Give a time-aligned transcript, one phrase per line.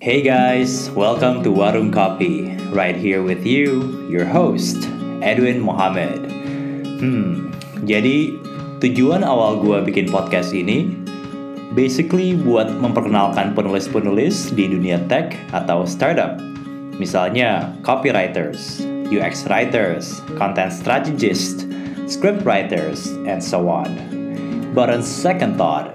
[0.00, 2.56] Hey guys, welcome to Warung Kopi.
[2.72, 4.88] Right here with you, your host,
[5.20, 6.24] Edwin Mohammed.
[7.04, 7.52] Hmm,
[7.84, 8.32] jadi
[8.80, 10.88] tujuan awal gue bikin podcast ini
[11.76, 16.40] basically buat memperkenalkan penulis-penulis di dunia tech atau startup.
[16.96, 18.80] Misalnya copywriters,
[19.12, 21.68] UX writers, content strategists,
[22.08, 23.92] script writers, and so on.
[24.72, 25.92] But on second thought,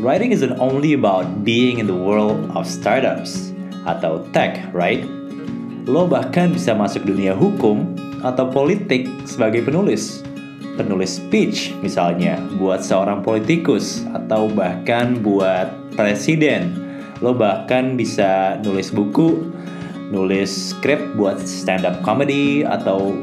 [0.00, 3.51] writing isn't only about being in the world of startups
[3.86, 5.02] atau tech, right?
[5.88, 7.82] Lo bahkan bisa masuk dunia hukum
[8.22, 10.22] atau politik sebagai penulis.
[10.78, 16.78] Penulis speech misalnya buat seorang politikus atau bahkan buat presiden.
[17.18, 19.52] Lo bahkan bisa nulis buku,
[20.10, 23.14] nulis skrip buat stand up comedy atau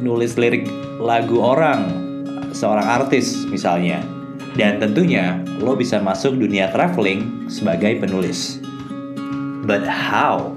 [0.00, 0.66] nulis lirik
[1.02, 1.90] lagu orang,
[2.54, 4.00] seorang artis misalnya.
[4.56, 8.65] Dan tentunya lo bisa masuk dunia traveling sebagai penulis.
[9.66, 10.54] But how?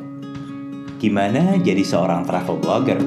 [1.01, 3.01] Gimana jadi seorang travel blogger?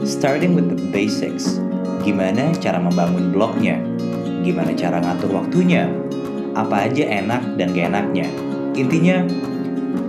[0.00, 1.60] Starting with the basics.
[2.00, 3.76] Gimana cara membangun blognya?
[4.40, 5.84] Gimana cara ngatur waktunya?
[6.56, 8.24] Apa aja enak dan gak enaknya?
[8.72, 9.20] Intinya,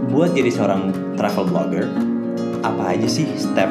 [0.08, 1.92] buat jadi seorang travel blogger,
[2.64, 3.68] apa aja sih step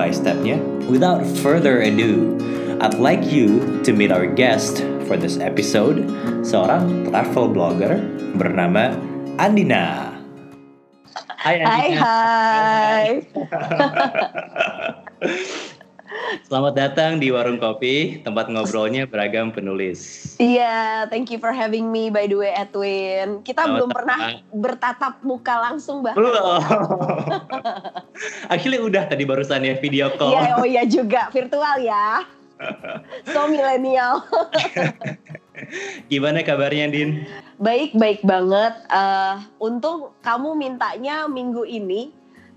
[0.00, 0.56] by stepnya?
[0.88, 2.40] Without further ado,
[2.80, 6.08] I'd like you to meet our guest for this episode,
[6.40, 8.00] seorang travel blogger
[8.40, 8.96] bernama
[9.36, 10.11] Andina.
[11.42, 13.06] Hai Hai hai.
[16.46, 20.32] Selamat datang di Warung Kopi, tempat ngobrolnya beragam penulis.
[20.36, 23.40] Iya, yeah, thank you for having me by the way Edwin.
[23.42, 24.18] Kita Selamat belum pernah
[24.52, 26.20] bertatap muka langsung bahkan.
[26.20, 26.60] Belum.
[28.54, 30.36] Akhirnya udah tadi barusan ya video call.
[30.36, 32.22] Iya, yeah, oh iya juga virtual ya.
[33.28, 34.22] So milenial.
[36.12, 37.24] Gimana kabarnya Din?
[37.62, 38.74] Baik, baik banget.
[38.90, 42.10] Uh, untung kamu mintanya minggu ini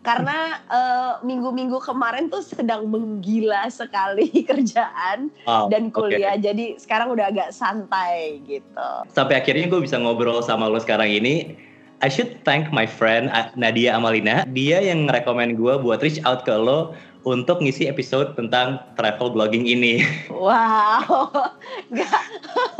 [0.05, 6.37] karena uh, minggu-minggu kemarin tuh sedang menggila sekali kerjaan oh, dan kuliah.
[6.37, 6.45] Okay.
[6.45, 8.89] Jadi sekarang udah agak santai gitu.
[9.09, 11.57] Sampai akhirnya gue bisa ngobrol sama lo sekarang ini.
[12.03, 14.45] I should thank my friend Nadia Amalina.
[14.53, 16.93] Dia yang rekomend gue buat reach out ke lo
[17.25, 20.05] untuk ngisi episode tentang travel blogging ini.
[20.29, 21.33] Wow,
[21.91, 22.21] nggak.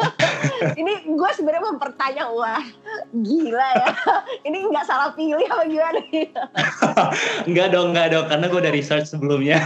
[0.80, 2.62] ini gue sebenarnya mempertanya, wah
[3.12, 3.92] gila ya.
[4.48, 6.02] ini nggak salah pilih apa gimana?
[7.50, 9.58] Enggak dong, enggak dong, karena gue udah research sebelumnya.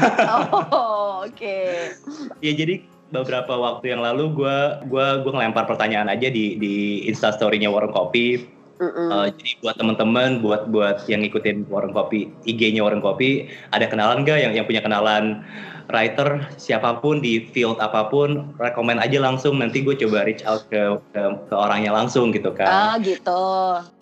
[0.71, 1.35] oh, oke.
[1.35, 1.91] Okay.
[2.39, 2.79] ya jadi
[3.11, 8.58] beberapa waktu yang lalu gue gua gua ngelempar pertanyaan aja di di instastorynya Warung Kopi
[8.79, 9.07] Mm-hmm.
[9.11, 14.23] Uh, jadi buat teman-teman, buat buat yang ngikutin warung kopi, IG-nya warung kopi, ada kenalan
[14.23, 15.43] gak yang yang punya kenalan
[15.91, 19.59] writer siapa pun di field apa pun, rekomend aja langsung.
[19.59, 22.69] Nanti gue coba reach out ke, ke ke orangnya langsung gitu kan.
[22.69, 23.41] Ah gitu.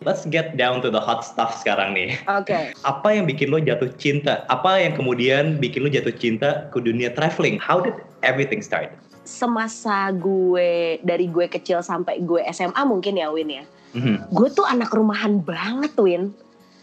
[0.06, 2.14] Let's get down to the hot stuff sekarang nih.
[2.30, 2.54] Oke.
[2.54, 2.66] Okay.
[2.92, 4.46] Apa yang bikin lo jatuh cinta?
[4.52, 7.58] Apa yang kemudian bikin lo jatuh cinta ke dunia traveling?
[7.58, 8.94] How did everything start?
[9.28, 13.64] Semasa gue dari gue kecil sampai gue SMA mungkin ya Win ya
[13.98, 14.34] Mm.
[14.34, 16.36] Gue tuh anak rumahan banget, Win.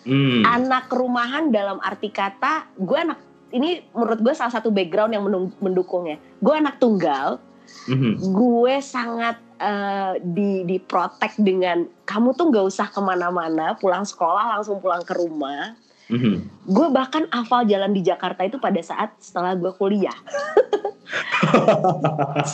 [0.05, 0.45] Mm.
[0.45, 3.21] Anak rumahan dalam arti kata, gue anak
[3.55, 5.25] ini menurut gue salah satu background yang
[5.63, 6.19] mendukungnya.
[6.43, 7.41] Gue anak tunggal.
[7.89, 8.13] Mm-hmm.
[8.35, 14.59] Gue sangat uh, di di protect dengan kamu tuh nggak usah ke mana-mana, pulang sekolah
[14.59, 15.73] langsung pulang ke rumah.
[16.11, 16.35] Mm-hmm.
[16.69, 20.15] Gue bahkan hafal jalan di Jakarta itu pada saat setelah gue kuliah.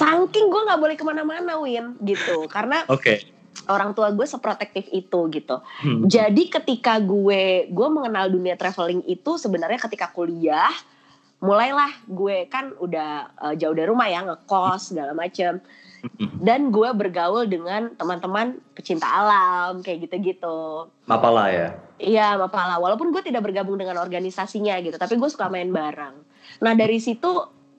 [0.00, 2.46] Saking gue nggak boleh ke mana-mana, Win, gitu.
[2.46, 3.26] Karena okay
[3.70, 5.56] orang tua gue seprotektif itu gitu.
[5.82, 6.06] Hmm.
[6.10, 10.72] Jadi ketika gue gue mengenal dunia traveling itu sebenarnya ketika kuliah
[11.40, 15.60] mulailah gue kan udah uh, jauh dari rumah ya ngekos segala macem.
[16.40, 20.88] Dan gue bergaul dengan teman-teman pecinta alam kayak gitu-gitu.
[21.04, 21.68] Mapala ya?
[22.00, 22.80] Iya Mapala.
[22.80, 26.16] Walaupun gue tidak bergabung dengan organisasinya gitu, tapi gue suka main bareng.
[26.64, 27.28] Nah dari situ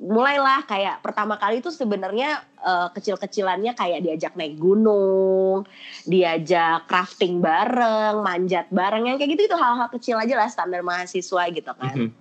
[0.01, 5.69] mulailah kayak pertama kali itu sebenarnya uh, kecil-kecilannya kayak diajak naik gunung,
[6.09, 11.43] diajak crafting bareng, manjat bareng yang kayak gitu itu hal-hal kecil aja lah standar mahasiswa
[11.53, 11.95] gitu kan.
[11.97, 12.19] Mm -hmm.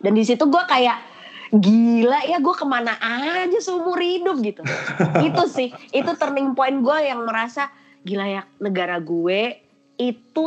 [0.00, 1.13] Dan di situ gue kayak
[1.54, 4.62] gila ya gue ke mana aja seumur hidup gitu.
[5.22, 7.70] itu sih itu turning point gue yang merasa
[8.02, 9.62] gila ya negara gue
[9.94, 10.44] itu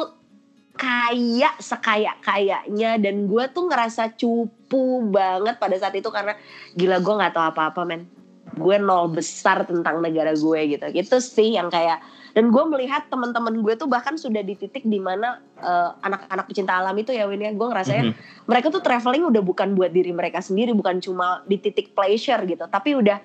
[0.77, 6.37] kaya sekaya kayanya dan gue tuh ngerasa cupu banget pada saat itu karena
[6.77, 8.05] gila gue nggak tahu apa-apa men
[8.55, 10.85] gue nol besar tentang negara gue gitu.
[10.93, 11.99] Itu sih yang kayak
[12.37, 16.77] dan gue melihat teman-teman gue tuh bahkan sudah di titik di mana uh, anak-anak pecinta
[16.77, 17.49] alam itu ya Win ya.
[17.49, 18.45] Gue ngerasanya mm-hmm.
[18.45, 22.69] mereka tuh traveling udah bukan buat diri mereka sendiri bukan cuma di titik pleasure gitu.
[22.69, 23.17] Tapi udah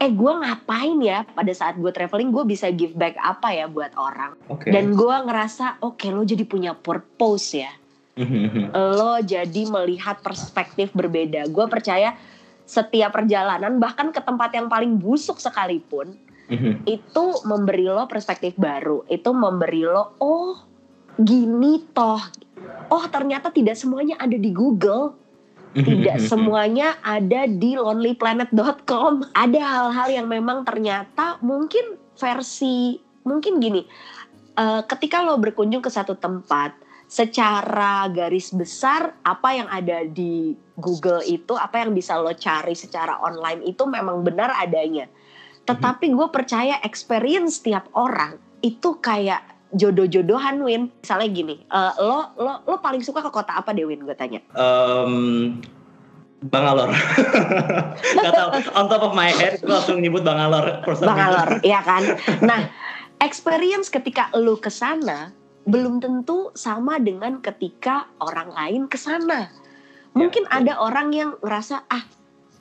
[0.00, 3.92] eh gue ngapain ya pada saat gue traveling gue bisa give back apa ya buat
[4.00, 4.34] orang?
[4.50, 4.72] Oke.
[4.72, 7.70] dan gue ngerasa oke lo jadi punya purpose ya.
[8.72, 11.50] Lo jadi melihat perspektif berbeda.
[11.50, 12.14] Gue percaya
[12.64, 16.16] setiap perjalanan bahkan ke tempat yang paling busuk sekalipun
[16.84, 19.04] itu memberi lo perspektif baru.
[19.08, 20.60] Itu memberi lo oh
[21.16, 22.20] gini toh.
[22.92, 25.16] Oh ternyata tidak semuanya ada di Google.
[25.74, 29.34] Tidak semuanya ada di lonelyplanet.com.
[29.34, 33.82] Ada hal-hal yang memang ternyata mungkin versi mungkin gini.
[34.54, 36.78] eh, ketika lo berkunjung ke satu tempat,
[37.14, 43.22] secara garis besar apa yang ada di Google itu, apa yang bisa lo cari secara
[43.22, 45.06] online itu memang benar adanya.
[45.62, 48.34] Tetapi gue percaya experience setiap orang
[48.66, 50.90] itu kayak jodoh-jodohan Win.
[50.90, 54.02] Misalnya gini, eh, lo lo lo paling suka ke kota apa deh Win?
[54.02, 54.42] Gue tanya.
[54.58, 55.62] Em,
[56.50, 56.98] Bangalore.
[58.26, 61.06] Gak tau, on top of my head gue langsung nyebut reason.
[61.06, 62.02] Bangalore, iya kan?
[62.50, 62.66] Nah,
[63.22, 69.48] experience ketika lu ke sana belum tentu sama dengan ketika orang lain ke sana.
[70.14, 70.56] Mungkin betul.
[70.62, 72.04] ada orang yang ngerasa ah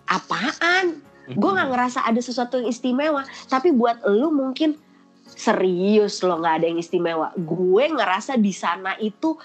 [0.09, 1.03] apaan?
[1.31, 3.23] Gue nggak ngerasa ada sesuatu yang istimewa.
[3.47, 4.75] Tapi buat lu mungkin
[5.23, 7.31] serius lo nggak ada yang istimewa.
[7.39, 9.35] Gue ngerasa di sana itu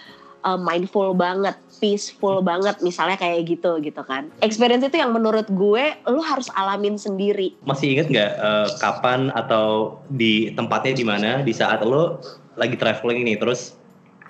[0.42, 2.78] uh, mindful banget, peaceful banget.
[2.82, 4.30] Misalnya kayak gitu gitu kan.
[4.42, 7.54] Experience itu yang menurut gue lu harus alamin sendiri.
[7.62, 12.18] Masih inget nggak eh, kapan atau di tempatnya di mana di saat lo
[12.58, 13.78] lagi traveling nih terus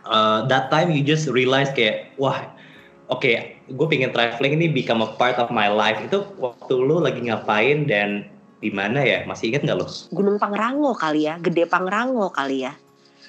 [0.05, 2.45] eh, that time you just realize kayak wah
[3.09, 3.33] oke
[3.69, 7.89] gue pengen traveling ini become a part of my life itu waktu lo lagi ngapain
[7.89, 8.29] dan
[8.59, 9.87] di mana ya masih inget nggak lo?
[10.11, 12.75] Gunung Pangrango kali ya, Gede Pangrango kali ya.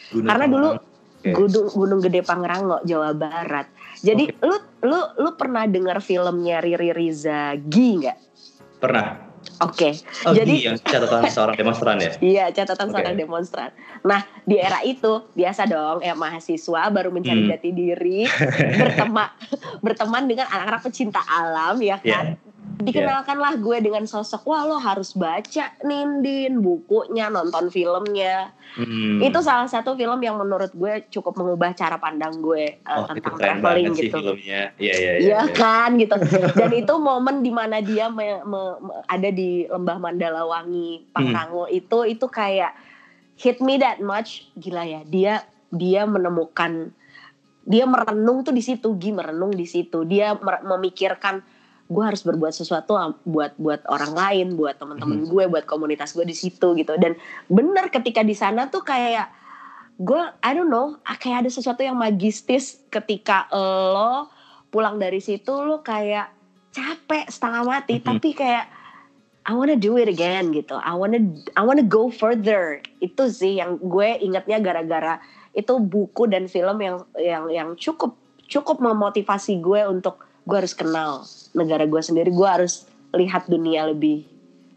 [0.09, 0.69] Gunung Karena dulu.
[0.73, 1.31] Oke.
[1.35, 3.69] Gunung Gunung Gede Pangrango, Jawa Barat.
[4.01, 8.17] Jadi lu lu lu pernah dengar filmnya Riri Riza Gi nggak?
[8.79, 9.28] pernah.
[9.59, 9.91] Oke.
[10.23, 12.11] Oh, Jadi- Gi, yang catatan seorang demonstran ya.
[12.17, 12.93] Iya, catatan Oke.
[12.95, 13.69] seorang demonstran.
[14.01, 17.51] Nah, di era itu biasa dong, ya mahasiswa baru mencari Hmm.
[17.51, 18.23] jati diri,
[18.79, 19.27] berteman
[19.79, 22.35] berteman dengan anak-anak pecinta alam ya kan.
[22.35, 22.48] Iya.
[22.79, 28.55] Dikenalkanlah gue dengan sosok, wah lo harus baca Nindin bukunya, nonton filmnya.
[28.79, 29.19] Hmm.
[29.19, 33.35] Itu salah satu film yang menurut gue cukup mengubah cara pandang gue uh, oh, tentang
[33.35, 34.15] traveling gitu.
[34.15, 34.71] filmnya.
[34.79, 35.11] Iya iya iya.
[35.19, 35.55] Iya iya.
[35.59, 36.15] kan gitu.
[36.59, 41.75] Dan itu momen di mana dia me- me- me- ada di lembah Mandalawangi, Pangrango Hmm.
[41.75, 42.71] itu itu kayak
[43.35, 44.47] hit me that much.
[44.55, 46.95] Gila ya, dia dia menemukan
[47.67, 50.07] dia merenung tuh di situ, Gi merenung di situ.
[50.07, 51.43] Dia mer- memikirkan
[51.89, 52.93] gue harus berbuat sesuatu
[53.25, 55.29] buat buat orang lain, buat teman-teman Hmm.
[55.33, 56.93] gue, buat komunitas gue di situ gitu.
[57.01, 57.17] Dan
[57.49, 59.33] bener ketika di sana tuh kayak
[59.97, 64.29] gue, I don't know, ah, kayak ada sesuatu yang magistis ketika lo
[64.69, 66.29] pulang dari situ lo kayak
[66.69, 68.05] capek setengah mati, Mhm.
[68.05, 68.69] tapi kayak
[69.49, 70.77] I wanna do it again gitu.
[70.77, 71.17] I wanna
[71.57, 72.85] I wanna go further.
[73.01, 75.17] Itu sih yang gue ingetnya gara-gara
[75.57, 78.13] itu buku dan film yang yang yang cukup
[78.45, 81.23] cukup memotivasi gue untuk gue harus kenal
[81.53, 82.33] negara gue sendiri.
[82.33, 84.25] Gue harus lihat dunia lebih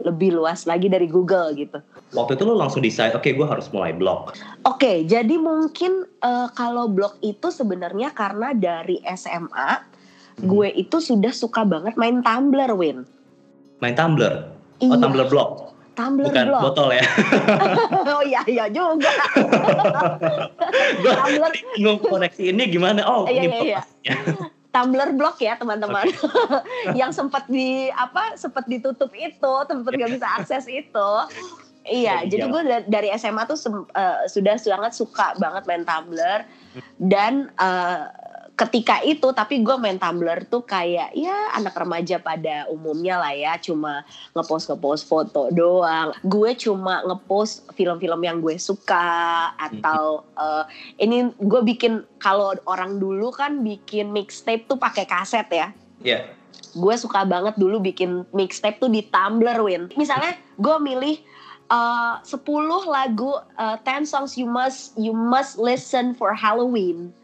[0.02, 1.78] lebih luas lagi dari Google gitu.
[2.12, 4.34] Waktu itu lo langsung decide, oke gue harus mulai blog.
[4.62, 9.88] Oke, jadi mungkin eh, kalau blog itu sebenarnya karena dari SMA
[10.32, 10.48] Hmm.
[10.48, 13.04] gue itu sudah suka banget main Tumblr, Win.
[13.78, 14.48] Main Tumblr.
[14.80, 16.62] Oh Iya, Tumblr blog, Tumblr bukan blog.
[16.72, 17.04] botol ya.
[18.16, 19.12] oh iya iya juga.
[21.76, 23.04] gue koneksi ini gimana?
[23.04, 24.16] Oh Iya, ini iya, iya.
[24.72, 26.08] Tumblr blog ya teman-teman.
[27.00, 31.10] yang sempat di apa sempat ditutup itu, sempat nggak bisa akses itu.
[31.82, 32.52] Iya, Iya, jadi iya.
[32.54, 33.58] gue da- dari SMA tuh
[33.92, 36.46] eh, sudah sangat suka banget main Tumblr
[37.02, 38.02] dan eh,
[38.52, 43.56] ketika itu tapi gue main Tumblr tuh kayak ya anak remaja pada umumnya lah ya
[43.56, 44.04] cuma
[44.36, 50.64] ngepost ngepost foto doang gue cuma ngepost film-film yang gue suka atau eh,
[51.00, 55.68] ini gue bikin kalau orang dulu kan bikin mixtape tuh pakai kaset ya
[56.02, 56.34] Iya.
[56.72, 59.92] gue suka banget dulu bikin mixtape tuh di Tumblr Win.
[59.94, 61.20] Misalnya gue milih
[61.70, 62.42] uh, 10
[62.88, 67.14] lagu uh, 10 songs you must you must listen for Halloween.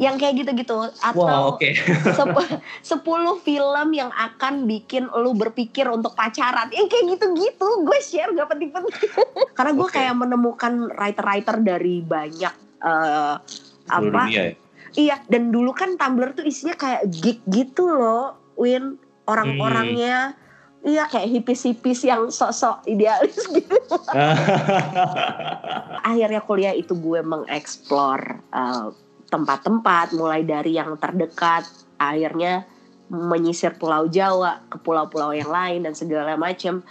[0.00, 1.68] Yang kayak gitu-gitu atau wow oke.
[2.16, 2.60] sep-
[3.04, 6.72] 10 film yang akan bikin lu berpikir untuk pacaran.
[6.72, 9.12] Yang kayak gitu-gitu gue share gak penting-penting.
[9.56, 9.94] Karena gue Oke.
[10.00, 13.36] kayak menemukan writer-writer dari banyak uh,
[13.88, 14.54] Seluruh apa dunia ya.
[14.92, 19.00] Iya, dan dulu kan Tumblr tuh isinya kayak geek gitu loh, Win.
[19.24, 20.36] Orang-orangnya,
[20.84, 23.78] iya kayak hipis-hipis yang sosok idealis gitu.
[26.02, 28.90] Akhirnya kuliah itu gue mengeksplor uh,
[29.32, 31.64] tempat-tempat, mulai dari yang terdekat,
[31.96, 32.68] akhirnya
[33.08, 36.84] menyisir Pulau Jawa ke pulau-pulau yang lain dan segala macam.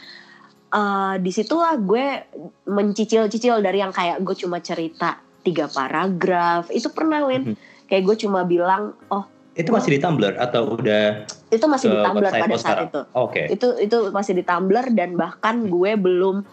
[0.72, 2.32] uh, di situlah gue
[2.64, 7.86] mencicil-cicil dari yang kayak gue cuma cerita tiga paragraf itu pernah Win mm-hmm.
[7.90, 12.32] kayak gue cuma bilang oh itu masih di Tumblr atau udah itu masih di Tumblr
[12.32, 13.46] pada saat itu oke okay.
[13.52, 16.48] itu itu masih di Tumblr dan bahkan gue belum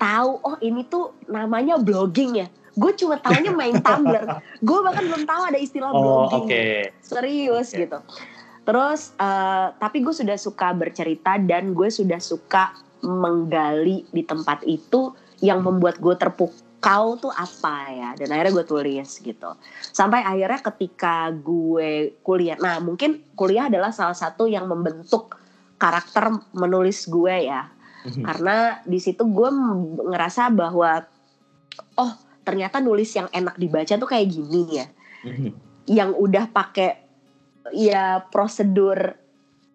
[0.00, 4.24] tahu oh ini tuh namanya blogging ya gue cuma tahunya main Tumblr
[4.68, 6.78] gue bahkan belum tahu ada istilah oh, blogging okay.
[7.02, 7.84] serius okay.
[7.84, 7.98] gitu
[8.62, 12.70] terus uh, tapi gue sudah suka bercerita dan gue sudah suka
[13.02, 19.10] menggali di tempat itu yang membuat gue terpukau tuh apa ya dan akhirnya gue tulis
[19.18, 19.50] gitu
[19.90, 25.34] sampai akhirnya ketika gue kuliah nah mungkin kuliah adalah salah satu yang membentuk
[25.78, 27.70] karakter menulis gue ya
[28.06, 28.22] Mhm.
[28.24, 29.50] Karena di situ gue
[30.06, 31.02] ngerasa bahwa
[31.98, 32.12] oh
[32.48, 34.86] ternyata nulis yang enak dibaca tuh kayak gini ya.
[35.28, 35.50] Mhm.
[35.92, 36.90] Yang udah pakai
[37.76, 39.12] ya prosedur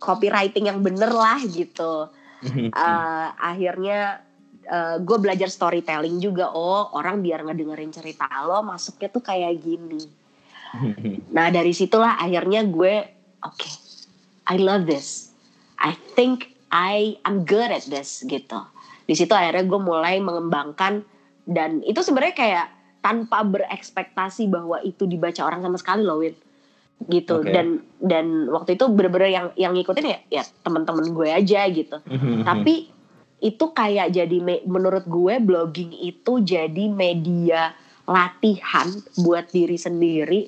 [0.01, 2.09] copywriting yang bener lah gitu.
[2.43, 4.25] Uh, akhirnya
[4.65, 6.49] uh, gue belajar storytelling juga.
[6.49, 10.01] Oh orang biar ngedengerin cerita lo masuknya tuh kayak gini.
[11.29, 12.93] Nah dari situlah akhirnya gue
[13.45, 13.73] oke, okay,
[14.49, 15.29] I love this.
[15.77, 18.59] I think I am good at this gitu.
[19.05, 21.12] Di situ akhirnya gue mulai mengembangkan
[21.43, 22.67] dan itu sebenarnya kayak
[23.03, 26.35] tanpa berekspektasi bahwa itu dibaca orang sama sekali loh Win.
[27.03, 27.43] Gitu.
[27.43, 27.51] Okay.
[27.51, 27.67] dan
[27.99, 31.99] dan waktu itu bener-bener yang yang ngikutin ya ya teman-teman gue aja gitu.
[32.47, 32.87] Tapi
[33.43, 37.75] itu kayak jadi menurut gue blogging itu jadi media
[38.07, 38.87] latihan
[39.19, 40.41] buat diri sendiri.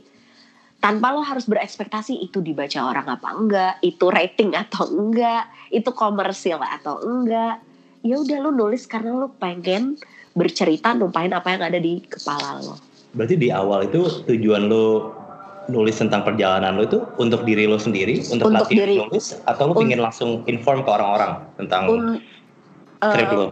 [0.80, 6.62] Tanpa lo harus berekspektasi itu dibaca orang apa enggak, itu rating atau enggak, itu komersil
[6.62, 7.60] atau enggak.
[8.06, 10.00] Ya udah lo nulis karena lo pengen
[10.36, 12.75] bercerita numpahin apa yang ada di kepala lo.
[13.15, 15.15] Berarti di awal itu tujuan lo
[15.72, 19.72] nulis tentang perjalanan lo itu untuk diri lo sendiri, untuk, untuk latih diri, nulis, atau
[19.72, 22.04] lo un, ingin langsung inform ke orang-orang tentang un,
[23.01, 23.46] uh, trip lo?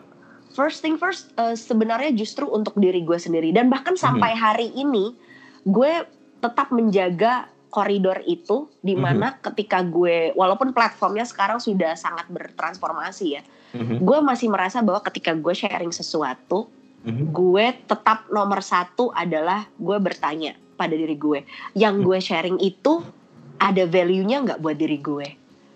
[0.54, 4.42] First thing first, uh, sebenarnya justru untuk diri gue sendiri dan bahkan sampai hmm.
[4.44, 5.18] hari ini
[5.66, 6.06] gue
[6.44, 9.02] tetap menjaga koridor itu di mhm.
[9.02, 9.44] mana mm-hmm.
[9.50, 13.42] ketika gue walaupun platformnya sekarang sudah sangat bertransformasi ya
[13.74, 13.98] mm-hmm.
[14.02, 16.70] gue masih merasa bahwa ketika gue sharing sesuatu
[17.04, 17.26] mm-hmm.
[17.34, 21.44] gue tetap nomor satu adalah gue bertanya pada diri gue
[21.78, 23.04] yang gue sharing itu
[23.58, 25.28] ada value-nya nggak buat diri gue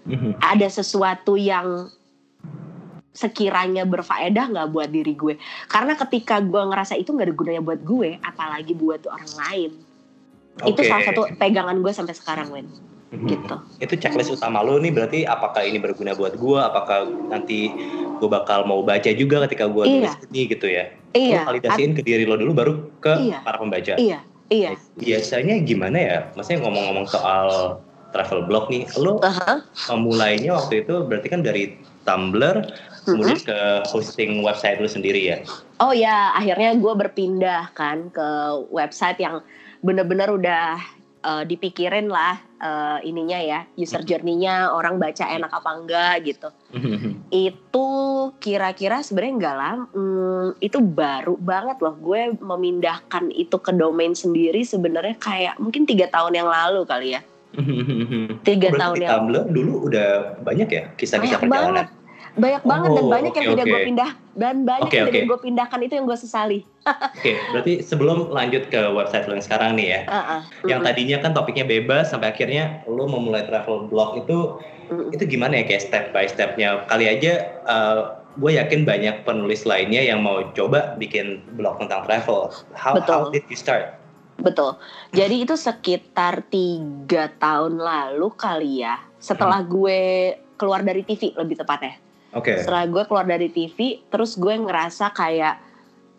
[0.07, 0.31] mm-hmm.
[0.41, 1.89] ada sesuatu yang
[3.17, 5.35] sekiranya berfaedah nggak buat diri gue
[5.67, 9.71] karena ketika gue ngerasa itu nggak ada gunanya buat gue apalagi buat orang lain
[10.57, 10.73] Okay.
[10.73, 12.65] Itu salah satu pegangan gue sampai sekarang, Wen.
[13.07, 13.29] Mm-hmm.
[13.31, 13.55] Gitu.
[13.79, 17.71] Itu checklist utama lo nih berarti apakah ini berguna buat gue, apakah nanti
[18.19, 19.93] gue bakal mau baca juga ketika gue iya.
[20.03, 20.91] nulis ini gitu ya.
[21.15, 21.47] Iya.
[21.47, 23.39] Lo validasiin ke diri lo dulu baru ke iya.
[23.47, 23.95] para pembaca.
[23.95, 24.19] Iya.
[24.51, 24.75] Iya.
[24.99, 26.17] Biasanya gimana ya?
[26.35, 27.79] Maksudnya ngomong-ngomong soal
[28.15, 29.59] travel blog nih, lo uh-huh.
[29.91, 31.75] memulainya waktu itu berarti kan dari
[32.07, 32.63] Tumblr
[33.03, 33.51] kemudian mm-hmm.
[33.51, 33.59] ke
[33.91, 35.37] hosting website lo sendiri ya?
[35.79, 38.27] Oh ya, akhirnya gue berpindah kan ke
[38.71, 39.43] website yang
[39.83, 40.79] bener-bener udah
[41.23, 44.09] uh, dipikirin lah uh, ininya ya user hmm.
[44.09, 46.49] journey-nya orang baca enak apa enggak gitu.
[47.33, 47.87] Itu
[48.37, 51.95] kira-kira sebenarnya enggak lah hmm, itu baru banget loh.
[51.97, 57.21] Gue memindahkan itu ke domain sendiri sebenarnya kayak mungkin tiga tahun yang lalu kali ya.
[58.45, 61.96] Tiga tahun yang lalu dulu udah banyak ya kisah-kisah perjalanan banget
[62.37, 63.73] banyak banget dan oh, banyak okay, yang tidak okay.
[63.73, 65.23] gue pindah dan banyak okay, yang okay.
[65.25, 66.59] gue pindahkan itu yang gue sesali.
[66.87, 70.41] Oke, okay, berarti sebelum lanjut ke website lo yang sekarang nih ya, uh -uh.
[70.69, 74.61] yang tadinya kan topiknya bebas sampai akhirnya lo memulai travel blog itu,
[74.93, 76.85] uh itu gimana ya kayak step by stepnya?
[76.85, 82.53] Kali aja uh, gue yakin banyak penulis lainnya yang mau coba bikin blog tentang travel.
[82.77, 83.11] How Betul.
[83.11, 83.97] how did you start?
[84.37, 84.77] Betul.
[85.17, 89.69] Jadi itu sekitar tiga tahun lalu kali ya, setelah hmm.
[89.73, 89.99] gue
[90.61, 92.06] keluar dari TV lebih tepatnya.
[92.37, 92.53] Oke.
[92.53, 92.57] Okay.
[92.61, 95.55] Setelah gue keluar dari TV, terus gue ngerasa kayak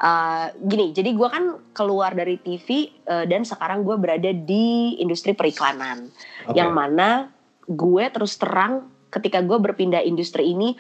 [0.03, 0.91] uh, gini.
[0.91, 6.11] Jadi gue kan keluar dari TV uh, eh, dan sekarang gue berada di industri periklanan,
[6.47, 6.59] okay.
[6.59, 7.31] yang mana
[7.71, 10.75] gue terus terang ketika gue berpindah industri ini,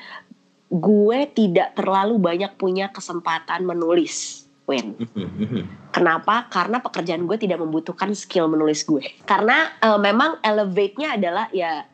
[0.68, 4.44] gue tidak terlalu banyak punya kesempatan menulis.
[4.68, 5.00] Win.
[5.96, 6.44] Kenapa?
[6.52, 9.00] Karena pekerjaan gue tidak membutuhkan skill menulis gue.
[9.24, 11.88] Karena uh, memang elevate-nya adalah ya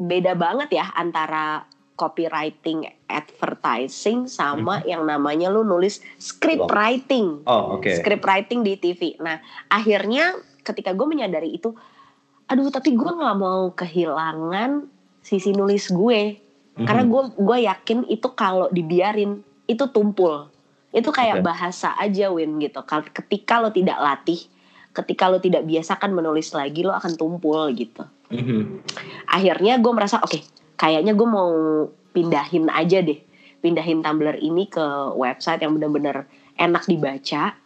[0.00, 1.67] beda banget ya antara
[1.98, 4.86] copywriting advertising sama hmm.
[4.86, 7.42] yang namanya lu nulis script writing.
[7.50, 7.82] Oh, oke.
[7.82, 7.98] Okay.
[7.98, 9.18] Script writing di TV.
[9.18, 11.74] Nah, akhirnya ketika gue menyadari itu,
[12.46, 14.86] aduh tapi gue nggak mau kehilangan
[15.26, 16.38] sisi nulis gue.
[16.78, 20.54] hmm Karena gue gue yakin itu kalau dibiarin itu tumpul.
[20.94, 21.44] Itu kayak okay.
[21.44, 22.80] bahasa aja Win gitu.
[23.12, 24.40] Ketika lo tidak latih,
[24.94, 28.06] ketika lo tidak biasakan menulis lagi lo akan tumpul gitu.
[28.32, 28.60] Mm-hmm.
[29.28, 30.42] Akhirnya gue merasa oke, okay,
[30.78, 31.50] kayaknya gue mau
[32.14, 33.18] pindahin aja deh
[33.58, 37.58] pindahin Tumblr ini ke website yang bener-bener enak dibaca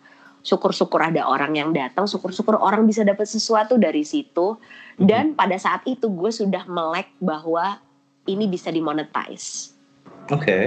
[0.43, 4.59] syukur-syukur ada orang yang datang, syukur-syukur orang bisa dapat sesuatu dari situ.
[4.99, 5.07] Mhm.
[5.07, 7.79] Dan pada saat itu gue sudah melek bahwa
[8.27, 9.73] ini bisa dimonetize.
[10.31, 10.43] Oke.
[10.43, 10.65] Okay.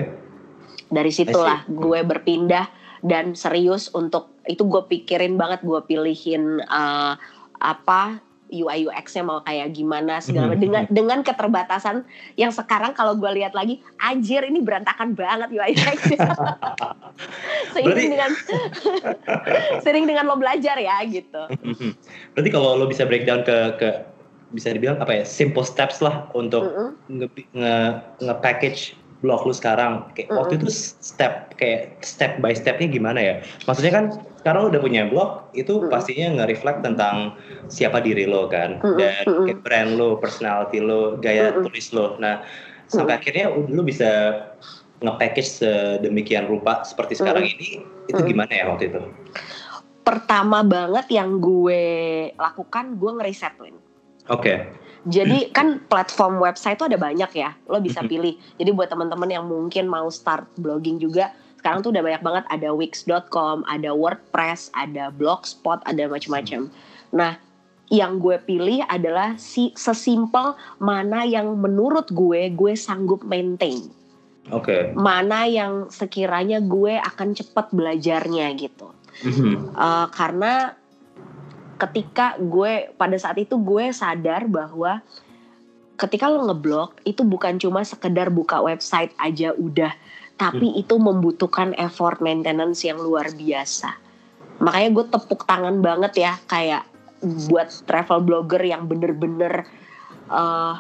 [0.88, 2.72] Dari situlah gue berpindah
[3.04, 7.18] dan serius untuk itu gue pikirin banget gue pilihin uh,
[7.60, 8.22] apa
[8.54, 10.62] UI UX-nya mau kayak gimana segala macam.
[10.62, 12.06] Dengan dengan keterbatasan
[12.38, 16.02] yang sekarang kalau gue lihat lagi anjir ini berantakan banget UI UX
[17.74, 18.32] seiring dengan
[19.86, 21.50] sering dengan lo belajar ya gitu.
[22.38, 23.90] Berarti kalau lo bisa breakdown ke ke
[24.54, 26.90] bisa dibilang apa ya simple steps lah untuk mm -hmm.
[27.12, 27.76] nge, nge,
[28.24, 28.82] nge package
[29.24, 30.12] blog lu sekarang.
[30.18, 30.68] Kayak mm waktu itu
[31.00, 33.36] step kayak step by stepnya gimana ya?
[33.70, 34.06] Maksudnya kan
[34.44, 37.38] sekarang lo udah punya blog itu mm pastinya nge-reflect tentang
[37.72, 38.82] siapa diri lo kan.
[38.84, 42.20] Mm dan kayak brand lo personality lo gaya mm tulis lo.
[42.20, 42.44] Nah
[42.92, 44.12] sampai mm akhirnya lo bisa
[45.04, 47.70] nge-package sedemikian rupa seperti sekarang mm ini
[48.12, 49.02] itu gimana ya waktu itu?
[50.06, 51.82] Pertama banget yang gue
[52.38, 53.74] lakukan gue ngeriset Oke.
[54.30, 58.34] Okay jadi kan platform website itu ada banyak ya, lo bisa pilih.
[58.58, 61.30] Jadi buat teman-teman yang mungkin mau start blogging juga,
[61.62, 66.74] sekarang tuh udah banyak banget ada wix.com, ada WordPress, ada Blogspot, ada macam-macam.
[67.14, 67.38] Nah,
[67.94, 73.86] yang gue pilih adalah si sesimpel mana yang menurut gue gue sanggup maintain.
[74.50, 74.70] Oke.
[74.70, 74.82] Okay.
[74.98, 78.90] Mana yang sekiranya gue akan cepat belajarnya gitu.
[79.74, 80.76] Uh, karena
[81.76, 85.04] ketika gue pada saat itu gue sadar bahwa
[85.96, 89.92] ketika lo ngeblok itu bukan cuma sekedar buka website aja udah.
[90.36, 90.82] Tapi hmm.
[90.84, 93.96] itu membutuhkan effort maintenance yang luar biasa.
[94.60, 96.84] Makanya gue tepuk tangan banget ya kayak
[97.48, 99.64] buat travel blogger yang bener-bener
[100.28, 100.76] uh,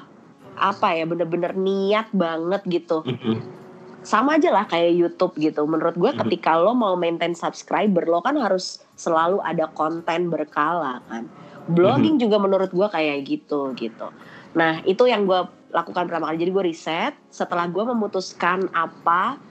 [0.55, 3.03] apa ya bener-bener niat banget gitu.
[3.03, 3.64] Hmm
[4.05, 5.65] sama aja lah kayak YouTube gitu.
[5.65, 11.25] Menurut gue ketika lo mau maintain subscriber lo kan harus selalu ada konten berkala kan.
[11.65, 14.13] Blogging juga menurut gue kayak gitu gitu.
[14.53, 15.41] Nah itu yang gue
[15.73, 16.45] lakukan pertama kali.
[16.45, 17.13] Jadi gue riset.
[17.33, 19.41] Setelah gue memutuskan apa,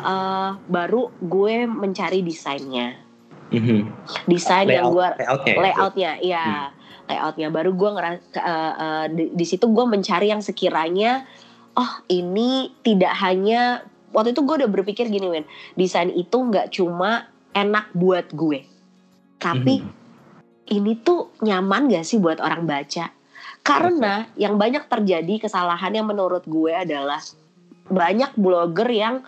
[0.00, 2.94] uh, baru gue mencari desainnya.
[3.50, 3.80] Mm-hmm.
[4.30, 6.44] Desain yang gue layoutnya, layoutnya, iya.
[6.44, 6.76] Hmm.
[7.08, 8.44] Layoutnya baru gue ngeras uh,
[8.76, 11.24] uh, di, di situ gue mencari yang sekiranya
[11.78, 15.44] oh ini tidak hanya waktu itu gue udah berpikir gini Win
[15.76, 18.64] desain itu nggak cuma enak buat gue
[19.38, 19.90] tapi hmm.
[20.74, 23.14] ini tuh nyaman gak sih buat orang baca
[23.62, 24.48] karena okay.
[24.48, 27.20] yang banyak terjadi kesalahan yang menurut gue adalah
[27.88, 29.24] banyak blogger yang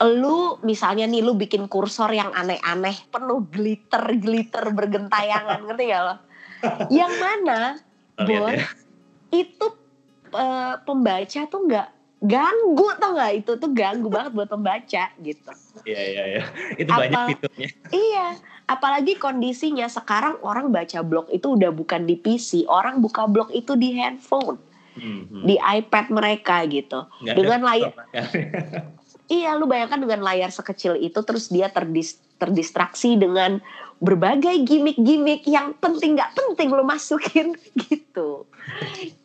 [0.00, 6.14] lu misalnya nih lu bikin kursor yang aneh-aneh penuh glitter glitter bergentayangan ngerti gak lo
[6.88, 7.76] yang mana
[8.16, 8.64] bos ya.
[9.44, 9.66] itu
[10.32, 11.88] uh, pembaca tuh nggak
[12.20, 13.32] ganggu tau nggak?
[13.44, 15.50] Itu tuh ganggu banget buat pembaca gitu.
[15.88, 16.42] Iya iya iya.
[16.76, 17.68] Itu Apa, banyak fiturnya.
[17.90, 18.26] Iya.
[18.70, 23.74] Apalagi kondisinya sekarang orang baca blog itu udah bukan di PC orang buka blog itu
[23.74, 24.60] di handphone.
[24.90, 27.08] Hmm, di iPad mereka gitu.
[27.24, 27.92] Nggak dengan layar.
[29.30, 33.62] iya lu bayangkan dengan layar sekecil itu terus dia terdis terdistraksi dengan
[34.00, 37.54] berbagai gimmick-gimmick yang penting nggak penting lo masukin
[37.86, 38.48] gitu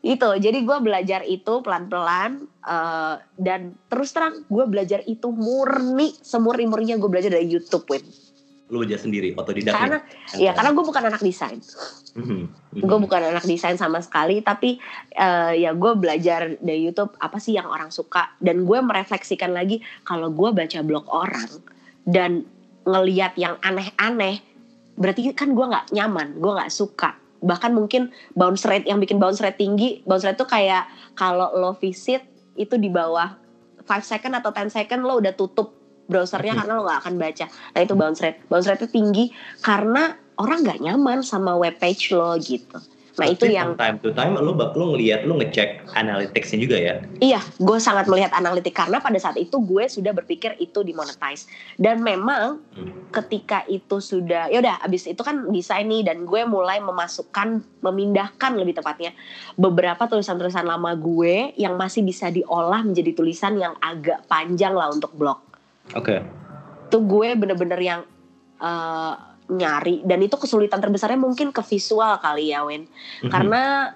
[0.05, 6.69] itu jadi gue belajar itu pelan-pelan uh, dan terus terang gue belajar itu murni semurni
[6.69, 8.05] murninya gue belajar dari YouTube Win.
[8.69, 9.99] Lu belajar sendiri otodidak karena
[10.37, 11.61] ya karena gue bukan anak desain.
[12.15, 12.79] Mm-hmm.
[12.79, 14.79] gue bukan anak desain sama sekali tapi
[15.19, 19.83] uh, ya gue belajar dari YouTube apa sih yang orang suka dan gue merefleksikan lagi
[20.07, 21.51] kalau gue baca blog orang
[22.07, 22.47] dan
[22.87, 24.39] ngeliat yang aneh-aneh
[24.95, 29.39] berarti kan gue nggak nyaman gue nggak suka bahkan mungkin bounce rate yang bikin bounce
[29.39, 32.25] rate tinggi bounce rate tuh kayak kalau lo visit
[32.57, 33.37] itu di bawah
[33.85, 35.77] 5 second atau 10 second lo udah tutup
[36.09, 36.59] browsernya okay.
[36.65, 37.45] karena lo gak akan baca.
[37.49, 38.37] Nah itu bounce rate.
[38.45, 39.25] Bounce rate itu tinggi
[39.65, 42.77] karena orang nggak nyaman sama web page lo gitu
[43.15, 46.95] Nah itu yang time to time lu lu ngelihat lu ngecek analyticsnya juga ya?
[47.23, 51.47] Iya, gue sangat melihat analitik karena pada saat itu gue sudah berpikir itu dimonetize
[51.79, 53.15] dan memang hmm.
[53.15, 58.51] ketika itu sudah ya udah abis itu kan desain nih dan gue mulai memasukkan memindahkan
[58.59, 59.15] lebih tepatnya
[59.55, 65.15] beberapa tulisan-tulisan lama gue yang masih bisa diolah menjadi tulisan yang agak panjang lah untuk
[65.15, 65.39] blog.
[65.95, 66.19] Oke.
[66.19, 66.19] Okay.
[66.91, 68.01] Tuh gue bener-bener yang
[68.59, 73.29] uh, nyari dan itu kesulitan terbesarnya mungkin ke visual kali ya Wen mm-hmm.
[73.29, 73.93] karena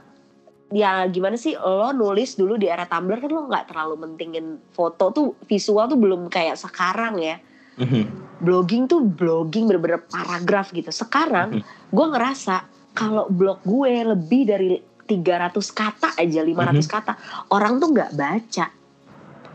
[0.70, 5.10] ya gimana sih lo nulis dulu di era Tumblr kan lo nggak terlalu mentingin foto
[5.10, 7.42] tuh visual tuh belum kayak sekarang ya
[7.82, 8.04] mm-hmm.
[8.46, 11.90] blogging tuh blogging bener-bener paragraf gitu sekarang mm-hmm.
[11.90, 12.56] gue ngerasa
[12.94, 14.78] kalau blog gue lebih dari
[15.10, 16.86] 300 kata aja 500 mm-hmm.
[16.86, 17.14] kata
[17.50, 18.66] orang tuh nggak baca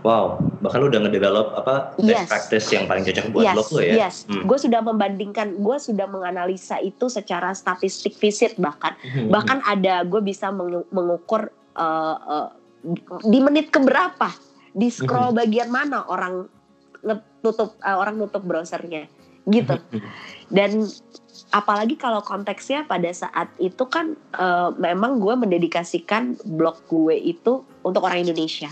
[0.04, 2.28] Wow, bahkan lu udah ngedevelop apa best Yes.
[2.28, 3.94] practice yang paling cocok buat yes, blog lu ya?
[4.04, 4.16] yes.
[4.28, 4.44] Hmm.
[4.44, 8.92] Gue sudah membandingkan, gue sudah menganalisa itu secara statistik visit bahkan.
[9.00, 9.32] Hmm.
[9.32, 11.48] Bahkan ada gue bisa mengu- mengukur
[11.80, 12.48] uh, uh,
[13.24, 14.28] di menit keberapa,
[14.76, 15.40] di scroll Hmm.
[15.40, 16.52] bagian mana orang
[17.40, 19.08] nutup orang nutup browsernya,
[19.48, 19.80] gitu.
[19.80, 20.04] Hmm.
[20.52, 20.84] Dan
[21.48, 28.04] apalagi kalau konteksnya pada saat itu kan uh, memang gue mendedikasikan blog gue itu untuk
[28.04, 28.68] orang Indonesia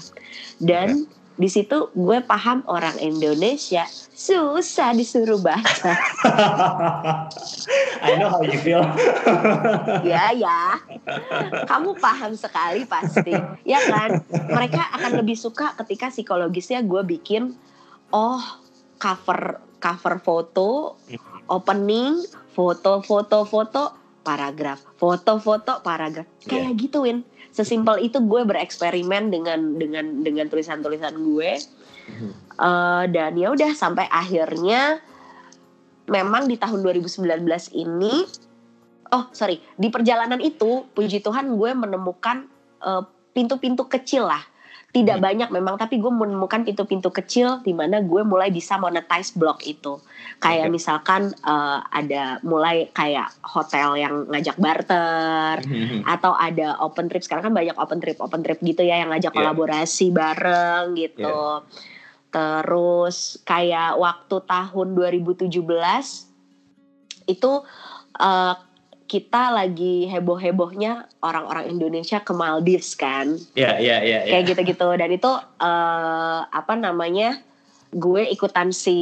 [0.61, 5.93] dan di situ gue paham orang Indonesia susah disuruh baca.
[8.05, 8.85] I know how you feel.
[10.13, 10.77] ya ya
[11.65, 13.33] kamu paham sekali pasti.
[13.65, 14.21] Ya kan?
[14.29, 17.57] Mereka akan lebih suka ketika psikologisnya gue bikin
[18.13, 18.43] oh
[19.01, 21.01] cover cover foto
[21.49, 22.21] opening
[22.53, 23.83] foto foto foto
[24.23, 26.29] paragraf foto foto paragraf.
[26.45, 31.61] Kayak gituin sesimpel itu gue bereksperimen dengan dengan dengan tulisan-tulisan gue.
[32.53, 35.01] Eh, dan ya udah sampai akhirnya
[36.11, 37.23] memang di tahun 2019
[37.79, 38.27] ini
[39.15, 42.45] oh sorry di perjalanan itu puji Tuhan gue menemukan
[42.83, 44.43] eh, pintu-pintu kecil lah
[44.93, 45.25] tidak Hmm.
[45.25, 49.97] banyak memang tapi gue menemukan pintu-pintu kecil di mana gue mulai bisa monetize blog itu
[50.37, 50.75] kayak Oke.
[50.77, 56.05] misalkan eh, ada mulai kayak hotel yang ngajak barter Hmm.
[56.05, 59.33] atau ada open trip sekarang kan banyak open trip open trip gitu ya yang ngajak
[59.33, 59.39] Iya.
[59.41, 61.65] kolaborasi bareng gitu
[62.29, 66.29] terus kayak waktu tahun 2017
[67.25, 67.53] itu
[68.13, 68.55] eh,
[69.13, 73.37] kita lagi heboh hebohnya orang-orang Indonesia ke Maldives kan?
[73.53, 74.33] Ya, ya, ya, ya.
[74.33, 74.89] kayak gitu-gitu.
[74.97, 75.29] Dan itu
[75.61, 77.37] eh, apa namanya
[77.93, 78.97] gue ikutan si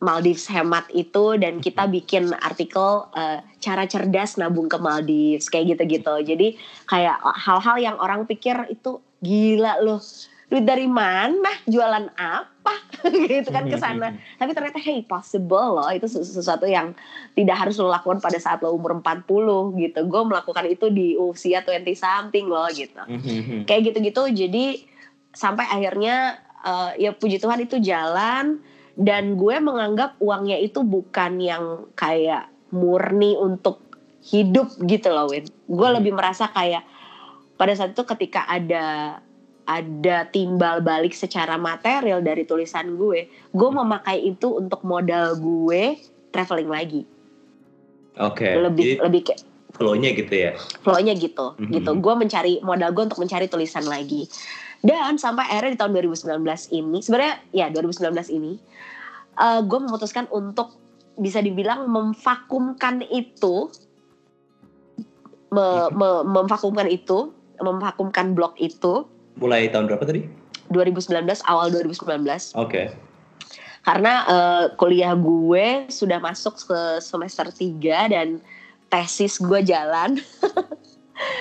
[0.00, 6.24] Maldives hemat itu dan kita bikin artikel eh, cara cerdas nabung ke Maldives kayak gitu-gitu.
[6.24, 6.56] Jadi
[6.88, 10.00] kayak hal-hal yang orang pikir itu gila loh
[10.54, 11.50] duit dari mana?
[11.66, 12.74] Jualan apa?
[13.26, 14.14] Gitu kan ke sana.
[14.38, 15.90] Tapi ternyata hey possible loh.
[15.90, 16.94] Itu sesu- sesuatu yang
[17.34, 20.00] tidak harus lo lakukan pada saat lo umur 40 gitu.
[20.06, 23.02] Gue melakukan itu di usia 20 something loh gitu.
[23.68, 24.30] Kayak gitu-gitu.
[24.30, 24.86] Jadi
[25.34, 28.62] sampai akhirnya eh, ya puji Tuhan itu jalan.
[28.94, 33.82] Dan gue menganggap uangnya itu bukan yang kayak murni untuk
[34.22, 35.50] hidup gitu loh Win.
[35.66, 35.98] Gue Hmm.
[35.98, 36.86] lebih merasa kayak
[37.54, 39.18] pada saat itu ketika ada
[39.64, 45.96] ada timbal balik secara material dari tulisan gue gue memakai itu untuk modal gue
[46.28, 47.02] traveling lagi
[48.14, 48.46] Oke.
[48.46, 49.40] lebih Jadi lebih kayak
[49.74, 50.50] flow-nya gitu ya.
[50.84, 51.72] flow-nya gitu Mhm.
[51.72, 54.28] gitu gue mencari modal gue untuk mencari tulisan lagi
[54.84, 58.52] dan sampai akhirnya di tahun 2019 ini sebenarnya ya 2019 ini
[59.34, 60.76] eh, gue memutuskan untuk
[61.16, 63.70] bisa dibilang memvakumkan itu
[65.50, 70.24] me- me- memvakumkan itu memvakumkan blog itu Mulai tahun berapa tadi?
[70.66, 71.12] 2019
[71.44, 72.88] awal 2019 Oke.
[73.84, 78.40] karena eh, kuliah gue sudah masuk ke semester 3 dan
[78.88, 80.16] tesis gue jalan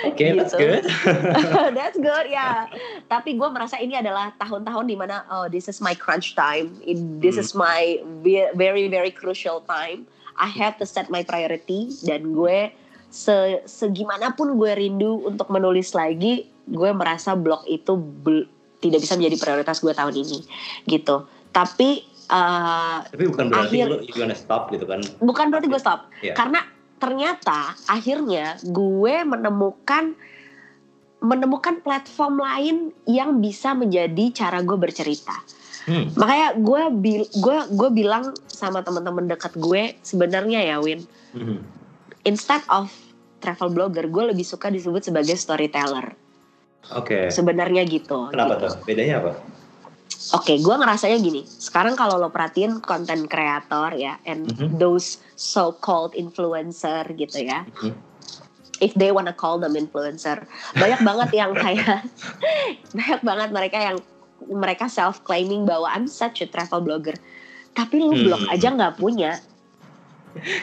[0.05, 0.69] Oke, that's Gitu.
[0.69, 0.85] good.
[1.75, 2.69] That's good ya.
[3.09, 6.77] Tapi gue merasa ini adalah tahun-tahun di mana oh this is my crunch time.
[7.17, 7.41] This Hmm.
[7.41, 7.81] is my
[8.21, 10.05] ve- very very crucial time.
[10.37, 12.69] I have to set my priority dan gue
[13.09, 13.33] se
[13.65, 17.91] segimanapun gue rindu untuk menulis lagi, gue merasa blog itu
[18.77, 20.39] tidak bisa menjadi prioritas gue tahun ini
[20.85, 21.23] gitu.
[21.49, 21.89] Tapi
[22.25, 25.03] eh, Tapi bukan berarti Akhir- lu you gonna stop gitu kan?
[25.19, 26.33] bukan berarti gue stop Iya.
[26.33, 26.63] karena
[26.95, 30.15] ternyata akhirnya gue menemukan
[31.19, 35.35] menemukan platform lain yang bisa menjadi cara gue bercerita
[35.83, 36.15] Hmm.
[36.15, 36.81] makanya gue
[37.33, 41.59] gue gue bilang sama teman-teman dekat gue sebenarnya ya Win Mhm.
[42.23, 42.87] instead of
[43.37, 46.15] travel blogger gue lebih suka disebut sebagai storyteller
[46.91, 47.31] Oke.
[47.31, 48.67] sebenarnya gitu Kenapa gitu.
[48.67, 48.73] tuh?
[48.83, 49.31] Bedanya apa?
[50.33, 51.43] Oke, gue ngerasanya gini.
[51.43, 54.75] Sekarang kalau lo perhatiin konten kreator ya, and Mhm.
[54.75, 57.91] those so-called influencer gitu ya, Mhm.
[58.79, 62.07] if they wanna call them influencer, banyak banget yang kayak,
[62.91, 63.97] banyak banget mereka yang
[64.43, 67.15] mereka self claiming bahwa I'm such a travel blogger,
[67.71, 68.23] tapi lu Hmm.
[68.25, 69.39] blog aja nggak punya.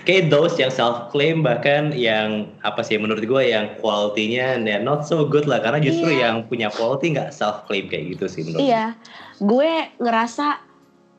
[0.03, 5.07] Kayak those yang self claim bahkan yang apa sih menurut gue yang quality-nya ya not
[5.07, 6.21] so good lah karena justru Iya.
[6.27, 8.99] yang punya quality nggak self claim kayak gitu sih menurut Iya,
[9.39, 10.59] gue ngerasa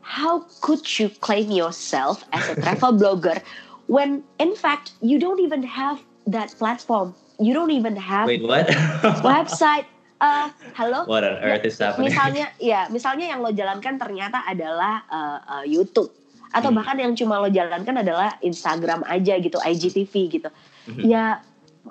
[0.03, 3.39] how could you claim yourself as a travel blogger
[3.87, 8.67] when in fact you don't even have that platform, you don't even have Wait what?
[9.25, 9.87] website.
[10.21, 11.01] Uh, halo.
[11.09, 12.13] What on earth is happening?
[12.13, 16.13] Misalnya, ya, misalnya yang lo jalankan ternyata adalah uh, uh, YouTube
[16.51, 16.77] atau Hmm.
[16.79, 20.49] bahkan yang cuma lo jalankan adalah Instagram aja gitu, IGTV gitu.
[20.91, 21.01] Mhm.
[21.07, 21.39] Ya,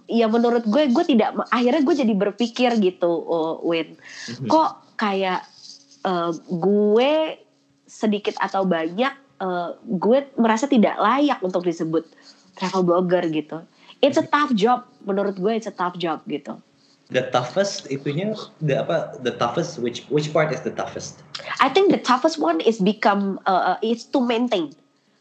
[0.06, 1.34] ya menurut gue, gue tidak.
[1.48, 4.46] Akhirnya gue jadi berpikir gitu, oh, Win Mhm.
[4.46, 4.70] kok
[5.00, 5.42] kayak
[6.04, 7.40] uh, gue
[7.84, 12.04] sedikit atau banyak uh, gue merasa tidak layak untuk disebut
[12.54, 13.64] travel blogger gitu.
[14.00, 16.60] It's a tough job menurut gue it's a tough job gitu.
[17.10, 21.26] The toughest itunya the apa the toughest which which part is the toughest?
[21.58, 24.70] I think the toughest one is become uh, uh is to maintain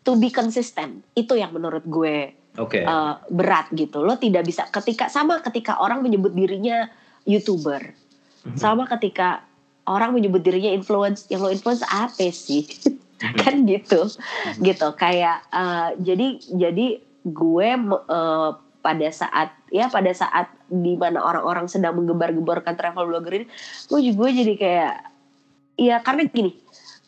[0.06, 2.84] to be consistent itu yang menurut gue okay.
[2.86, 4.02] uh, berat gitu.
[4.02, 6.90] Lo tidak bisa ketika sama ketika orang menyebut dirinya
[7.30, 8.58] youtuber, mm-hmm.
[8.58, 9.44] sama ketika
[9.86, 12.66] orang menyebut dirinya influence, yang lo influence apa sih?
[12.66, 13.36] Mm-hmm.
[13.44, 14.62] kan gitu, mm-hmm.
[14.64, 16.88] gitu kayak uh, jadi jadi
[17.28, 17.70] gue
[18.08, 23.46] uh, pada saat ya pada saat di mana orang-orang sedang menggembar-gemborkan travel blogger ini,
[23.90, 24.96] gue juga jadi kayak
[25.82, 26.56] ya karena gini,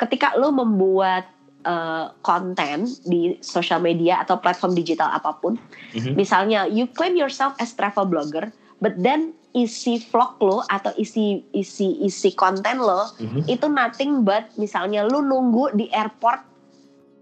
[0.02, 1.30] ketika lo membuat
[1.64, 5.56] uh, konten di sosial media atau platform digital apa pun,
[5.94, 6.14] mm-hmm.
[6.18, 8.50] misalnya you claim yourself as travel blogger,
[8.82, 13.52] but then isi vlog lo atau isi isi isi konten lo mm-hmm.
[13.52, 16.40] itu nothing but misalnya lu nunggu di airport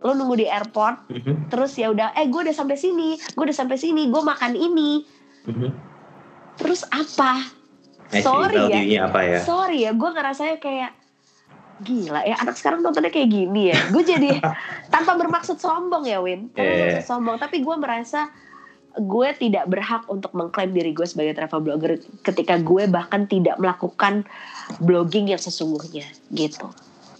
[0.06, 1.50] lu nunggu di airport mm-hmm.
[1.50, 5.04] terus ya udah eh gue udah sampai sini gue udah sampai sini gue makan ini
[5.50, 5.70] mm-hmm.
[6.60, 7.48] Terus apa
[8.22, 10.92] sorry ya apa ya sorry ya gue ngerasanya kayak
[11.80, 14.30] gila ya anak sekarang nontonnya kayak gini ya gue jadi
[14.94, 16.78] tanpa bermaksud sombong ya Win tanpa yeah.
[16.84, 18.28] bermaksud sombong tapi gue merasa
[18.98, 24.26] gue tidak berhak untuk mengklaim diri gue sebagai travel blogger ketika gue bahkan tidak melakukan
[24.82, 26.68] blogging yang sesungguhnya gitu.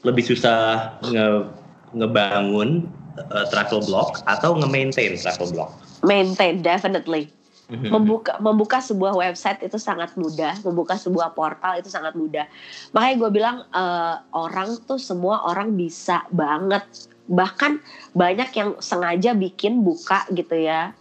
[0.02, 1.48] Lebih susah nge
[1.94, 5.70] ngebangun uh, travel blog atau nge-maintain travel blog?
[6.02, 7.30] Maintain definitely.
[7.70, 7.90] Mm-hmm.
[7.94, 12.50] Membuka membuka sebuah website itu sangat mudah, membuka sebuah portal itu sangat mudah.
[12.98, 16.82] Makanya gue bilang uh, orang tuh semua orang bisa banget.
[17.30, 17.78] Bahkan
[18.18, 20.98] banyak yang sengaja bikin buka gitu ya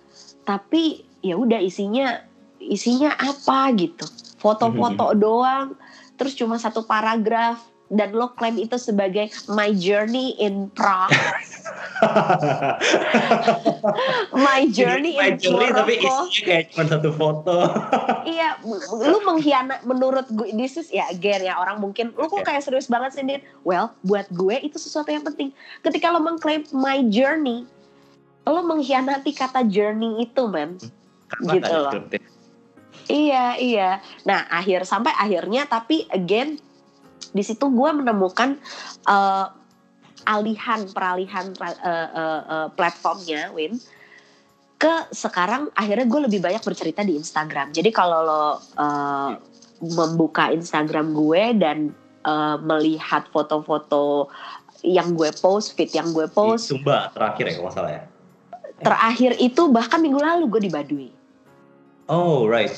[0.49, 2.25] tapi ya udah isinya
[2.57, 4.09] isinya apa gitu
[4.41, 5.21] foto-foto mm-hmm.
[5.21, 5.69] doang
[6.17, 11.13] terus cuma satu paragraf dan lo klaim itu sebagai my journey in Prague.
[14.47, 15.81] my journey my in journey, Morocco.
[15.81, 17.57] tapi isinya kayak cuma satu foto.
[18.37, 18.61] iya,
[19.09, 22.93] lu mengkhianat menurut gue this is ya again ya orang mungkin lu kok kayak serius
[22.93, 23.41] banget sih Din.
[23.65, 25.57] Well, buat gue itu sesuatu yang penting.
[25.81, 27.65] Ketika lo mengklaim my journey,
[28.45, 30.77] lo mengkhianati kata journey itu men
[31.29, 31.93] Karena gitu loh
[33.09, 33.91] iya iya
[34.29, 36.61] nah akhir sampai akhirnya tapi again
[37.33, 38.57] di situ gue menemukan
[39.09, 39.47] uh,
[40.27, 43.79] alihan peralihan uh, uh, uh, platformnya Win
[44.79, 48.45] ke sekarang akhirnya gue lebih banyak bercerita di Instagram jadi kalau lo
[48.79, 49.33] uh,
[49.79, 51.95] membuka Instagram gue dan
[52.27, 54.31] uh, melihat foto-foto
[54.87, 56.71] yang gue post, fit yang gue post.
[56.71, 58.03] Sumba terakhir ya kalau salah ya
[58.83, 61.09] terakhir itu bahkan minggu lalu gue di Baduy.
[62.09, 62.73] Oh right,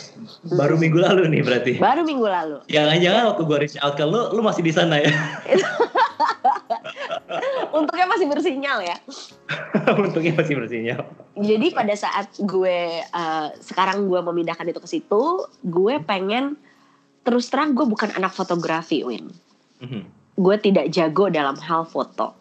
[0.59, 1.73] baru minggu lalu nih berarti.
[1.79, 2.67] Baru minggu lalu.
[2.67, 5.07] Jangan-jangan waktu gue reach out ke lu, lu masih di sana ya?
[7.79, 8.99] Untungnya masih bersinyal ya.
[10.03, 11.07] Untungnya masih bersinyal.
[11.39, 16.59] Jadi pada saat gue uh, sekarang gue memindahkan itu ke situ, gue pengen
[17.23, 19.31] terus terang gue bukan anak fotografi, Win.
[19.79, 20.03] Mm -hmm.
[20.43, 22.35] Gue tidak jago dalam hal foto,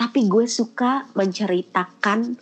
[0.00, 2.32] tapi gue suka menceritakan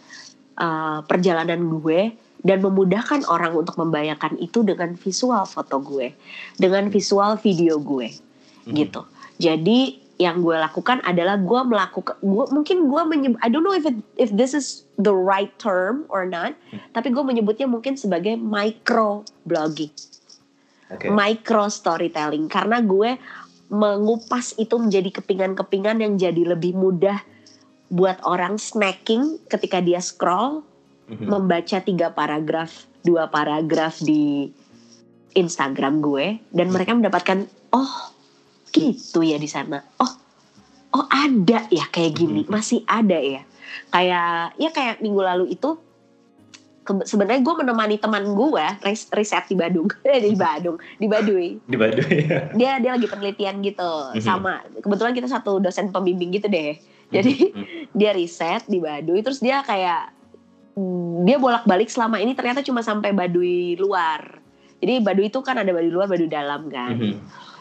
[0.54, 6.14] uh, perjalanan gue dan memudahkan orang untuk membayangkan itu dengan visual foto gue,
[6.54, 8.74] dengan visual video gue, hmm.
[8.74, 9.02] gitu.
[9.38, 13.86] Jadi yang gue lakukan adalah gue melakukan, gue mungkin gue menyebut, I don't know if
[13.86, 16.82] it, if this is the right term or not, hmm.
[16.94, 19.94] tapi gue menyebutnya mungkin sebagai micro blogging,
[20.90, 21.10] okay.
[21.10, 23.14] micro storytelling, karena gue
[23.68, 27.20] mengupas itu menjadi kepingan-kepingan yang jadi lebih mudah
[27.88, 30.64] buat orang snacking ketika dia scroll
[31.08, 31.26] mm-hmm.
[31.28, 34.52] membaca tiga paragraf dua paragraf di
[35.32, 37.94] Instagram gue dan mereka mendapatkan oh
[38.72, 40.12] gitu ya di sana oh
[40.94, 42.52] oh ada ya kayak gini mm-hmm.
[42.52, 43.42] masih ada ya
[43.92, 45.76] kayak ya kayak minggu lalu itu
[46.88, 48.64] sebenarnya gue menemani teman gue
[49.12, 49.92] riset di Badung
[50.24, 52.12] di Badung di Baduy di Baduy
[52.56, 54.24] dia dia lagi penelitian gitu mm-hmm.
[54.24, 57.96] sama kebetulan kita satu dosen pembimbing gitu deh jadi hmm.
[57.96, 60.12] dia riset di Baduy terus dia kayak
[61.24, 64.40] dia bolak-balik selama ini ternyata cuma sampai Baduy luar.
[64.78, 66.94] Jadi Baduy itu kan ada Baduy luar, Baduy dalam kan.
[66.94, 67.14] Mm -hmm.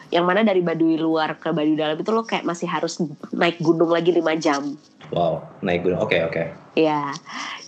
[0.08, 3.02] Yang mana dari Baduy luar ke Baduy dalam itu lo kayak masih harus
[3.34, 4.62] naik gunung lagi 5 jam.
[5.10, 6.00] Wow, naik gunung.
[6.00, 6.32] Oke, okay, oke.
[6.32, 6.46] Okay.
[6.78, 7.02] Iya.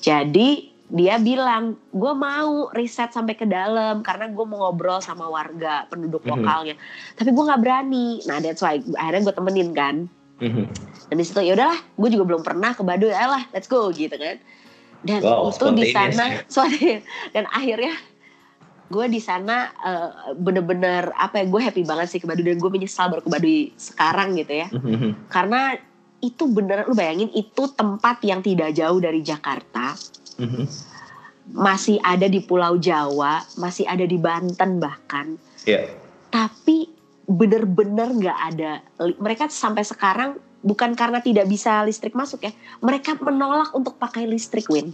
[0.01, 0.49] Jadi
[0.91, 6.23] dia bilang, gue mau riset sampai ke dalam karena gue mau ngobrol sama warga penduduk
[6.23, 6.41] mm -hmm.
[6.43, 6.75] lokalnya.
[7.15, 8.09] Tapi gue nggak berani.
[8.27, 9.97] Nah, that's why akhirnya gue temenin kan.
[10.41, 10.67] Mm-hmm.
[11.13, 14.17] Dan di situ ya udahlah, gue juga belum pernah ke Baduy, lah, let's go gitu
[14.17, 14.41] kan.
[15.01, 17.01] Dan wow, itu di sana, sorry,
[17.33, 17.97] dan akhirnya
[18.91, 22.71] gue di sana uh, bener-bener apa ya gue happy banget sih ke Baduy dan gue
[22.75, 25.31] menyesal baru ke Baduy sekarang gitu ya Mhm.
[25.31, 25.79] karena
[26.19, 29.95] itu bener lu bayangin itu tempat yang tidak jauh dari Jakarta
[30.43, 30.67] Mhm.
[31.55, 35.39] masih ada di Pulau Jawa masih ada di Banten bahkan
[35.71, 35.95] Iya.
[36.27, 36.91] tapi
[37.31, 38.83] bener-bener nggak ada
[39.23, 44.69] mereka sampai sekarang bukan karena tidak bisa listrik masuk ya mereka menolak untuk pakai listrik
[44.69, 44.93] Win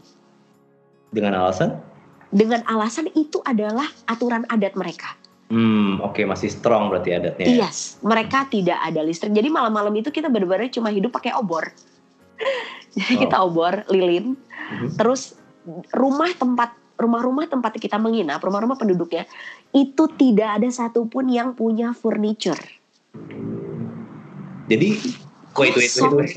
[1.10, 1.78] Dengan alasan?
[2.30, 5.14] dengan alasan itu adalah aturan adat mereka
[5.46, 7.46] Hmm, oke masih strong berarti adatnya.
[7.46, 7.70] ya?
[7.70, 9.30] Yes, mereka tidak ada listrik.
[9.30, 11.70] Jadi malam-malam itu kita benar-benar cuma hidup pakai obor.
[12.98, 13.22] Jadi Wow.
[13.22, 14.98] kita obor lilin, Mhm.
[14.98, 15.38] terus
[15.94, 19.28] rumah tempat rumah-rumah tempat kita menginap, rumah-rumah penduduknya
[19.70, 22.58] itu tidak ada satupun yang punya furniture.
[24.66, 24.98] Jadi
[25.58, 26.12] wait wait wait.
[26.12, 26.36] Wait.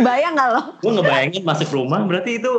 [0.00, 0.62] Bayang nggak lo?
[0.78, 2.52] Gue ngebayangin masuk rumah berarti itu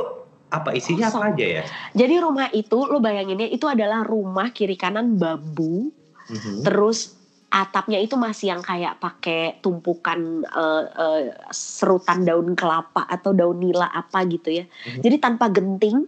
[0.48, 1.32] apa isinya apa Kosong.
[1.34, 1.64] aja ya?
[1.94, 5.92] Jadi rumah itu lo bayanginnya itu adalah rumah kiri kanan bambu,
[6.26, 6.64] Mhm.
[6.64, 7.14] terus
[7.48, 13.88] atapnya itu masih yang kayak pakai tumpukan eh, eh, serutan daun kelapa atau daun nila
[13.88, 14.66] apa gitu ya.
[14.86, 15.02] Mhm.
[15.02, 16.04] Jadi tanpa genting,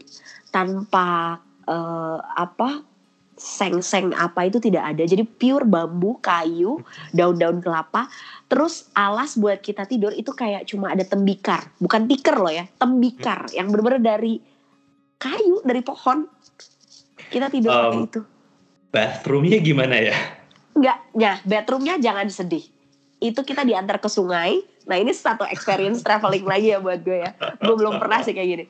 [0.50, 2.80] tanpa eh, apa
[3.38, 5.06] seng-seng apa itu tidak ada.
[5.06, 6.82] Jadi pure bambu, kayu,
[7.13, 8.10] daun-daun kelapa.
[8.50, 13.45] Terus alas buat kita tidur itu kayak cuma ada tembikar, bukan tikar loh ya, tembikar
[13.54, 14.41] yang benar-benar dari
[15.21, 16.26] kayu, dari pohon.
[17.30, 18.21] Kita tidur Um, pakai itu.
[18.89, 20.17] Bathroomnya gimana ya?
[20.73, 22.65] Enggak, ya bedroomnya jangan sedih.
[23.17, 24.62] Itu kita diantar ke sungai.
[24.88, 27.32] Nah ini satu experience traveling lagi ya buat gue ya.
[27.62, 28.65] Gue belum pernah sih kayak gini.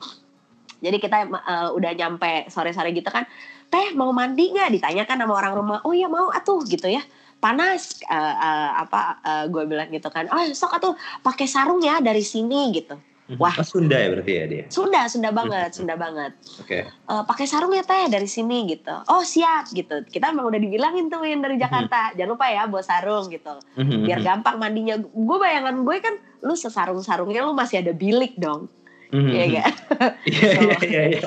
[0.78, 3.26] Jadi kita uh, udah nyampe sore-sore gitu kan.
[3.68, 4.80] Teh mau mandi nggak?
[4.80, 5.78] Ditanyakan sama orang rumah.
[5.84, 7.04] Oh ya mau atuh gitu ya.
[7.38, 10.26] Panas uh, uh, apa uh, gue bilang gitu kan.
[10.32, 12.98] Oh sok atuh pakai sarung ya dari sini gitu.
[13.36, 13.52] Wah.
[13.60, 14.64] Oh, Sunda ya berarti ya dia.
[14.72, 16.32] Sunda, Sunda banget, Sunda banget.
[16.64, 16.88] Oke.
[16.88, 19.04] Eh, pakai sarung ya teh dari sini gitu.
[19.12, 20.00] Oh siap gitu.
[20.08, 22.16] Kita emang udah dibilangin tuh Win dari Jakarta.
[22.16, 23.52] Jangan lupa ya bawa sarung gitu.
[23.76, 24.08] Mhm.
[24.08, 24.96] Biar gampang mandinya.
[24.96, 28.72] Gue bayangan gue kan lu sesarung-sarungnya lu masih ada bilik dong.
[29.08, 29.30] Mhm.
[29.32, 29.70] Iya gak?
[30.28, 31.02] Iya iya iya.
[31.16, 31.20] iya.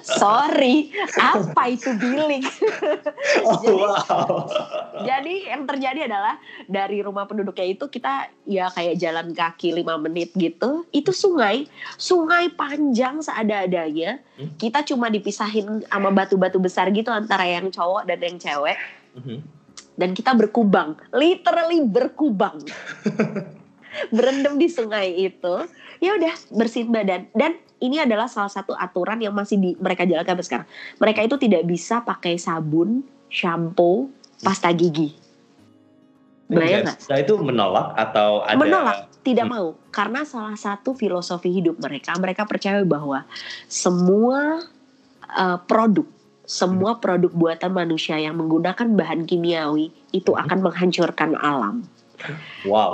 [0.00, 0.88] Sorry,
[1.20, 2.40] apa itu bilik?
[3.44, 4.48] Oh Jadi- wow.
[5.04, 10.32] Jadi yang terjadi adalah dari rumah penduduknya itu kita ya kayak jalan kaki 5 menit
[10.34, 10.88] gitu.
[10.88, 14.24] Itu sungai, sungai panjang seada-adanya.
[14.40, 14.56] Hmm.
[14.56, 18.78] Kita cuma dipisahin sama batu-batu besar gitu antara yang cowok dan yang cewek.
[19.20, 19.38] Mhm.
[19.98, 22.62] Dan kita berkubang, literally berkubang.
[24.14, 25.54] Berendam di sungai itu.
[25.98, 27.26] Ya udah bersihin badan.
[27.34, 30.68] Dan ini adalah salah satu aturan yang masih di, mereka jalankan sampai sekarang.
[30.98, 34.10] Mereka itu tidak bisa pakai sabun, shampoo,
[34.42, 35.14] pasta gigi.
[36.48, 36.98] Bayang nggak?
[37.12, 39.52] Nah, itu menolak atau ada Menolak, tidak Hmm.
[39.52, 39.66] mau.
[39.92, 43.28] Karena salah satu filosofi hidup mereka, mereka percaya bahwa
[43.68, 44.64] semua
[45.28, 46.08] uh, produk,
[46.48, 50.42] semua produk buatan manusia yang menggunakan bahan kimiawi itu Hmm.
[50.48, 51.84] akan menghancurkan alam.
[52.64, 52.72] Wow.
[52.72, 52.92] Wow.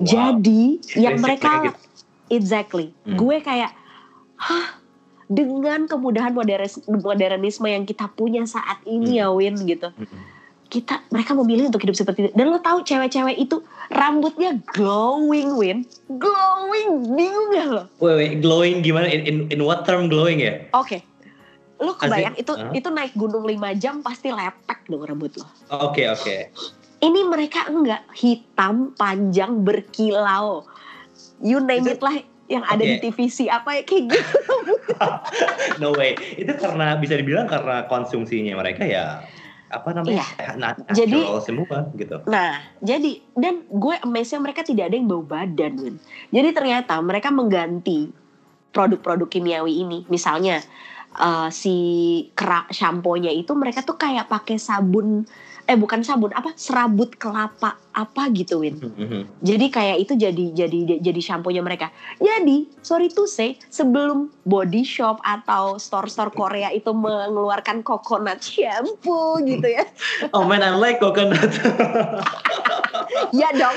[0.00, 1.78] Jadi yang mereka mereka gitu.
[2.28, 3.18] Exactly, Hmm.
[3.18, 3.70] gue kayak,
[4.36, 4.66] hah,
[5.26, 10.18] dengan kemudahan modernis- modernisme yang kita punya saat ini ya Win gitu, Mhm.
[10.66, 12.32] kita mereka memilih untuk hidup seperti itu.
[12.34, 17.82] Dan lo tahu cewek-cewek itu rambutnya glowing, Win, glowing, bingung gak lo?
[17.98, 19.10] Wait, wait, glowing gimana?
[19.10, 20.62] In, in, in what term glowing ya?
[20.74, 21.02] Oke,
[21.78, 22.70] lo kebayang itu Hah?
[22.70, 25.46] itu naik gunung 5 jam pasti lepek dong rambut lo.
[25.70, 26.54] Oke oke.
[26.96, 30.64] Ini mereka enggak hitam, panjang, berkilau,
[31.40, 33.10] you name Itu- it lah yang ada di Oke.
[33.10, 34.54] TVC apa ya kayak gitu.
[35.82, 36.14] No way.
[36.38, 39.26] Itu karena bisa dibilang karena konsumsinya mereka ya
[39.66, 40.22] apa namanya?
[40.54, 42.22] Na- Natural Jadi- semua gitu.
[42.30, 45.96] Nah, jadi dan gue amazed mereka tidak ada yang bau badan, Win.
[46.30, 48.14] Jadi ternyata mereka mengganti
[48.70, 49.98] produk-produk kimiawi ini.
[50.06, 50.62] Misalnya
[51.18, 51.76] eh, si
[52.38, 55.26] kerak shampoo-nya itu mereka tuh kayak pakai sabun
[55.66, 58.78] eh bukan sabun apa serabut kelapa apa gitu Win.
[58.78, 59.42] Mhm.
[59.42, 61.90] Jadi kayak itu jadi jadi jadi shampoo-nya mereka.
[62.22, 69.66] Jadi sorry to say sebelum body shop atau store-store Korea itu mengeluarkan coconut shampoo gitu
[69.66, 69.82] ya.
[70.30, 71.50] Oh man, I like coconut.
[73.40, 73.76] ya dong.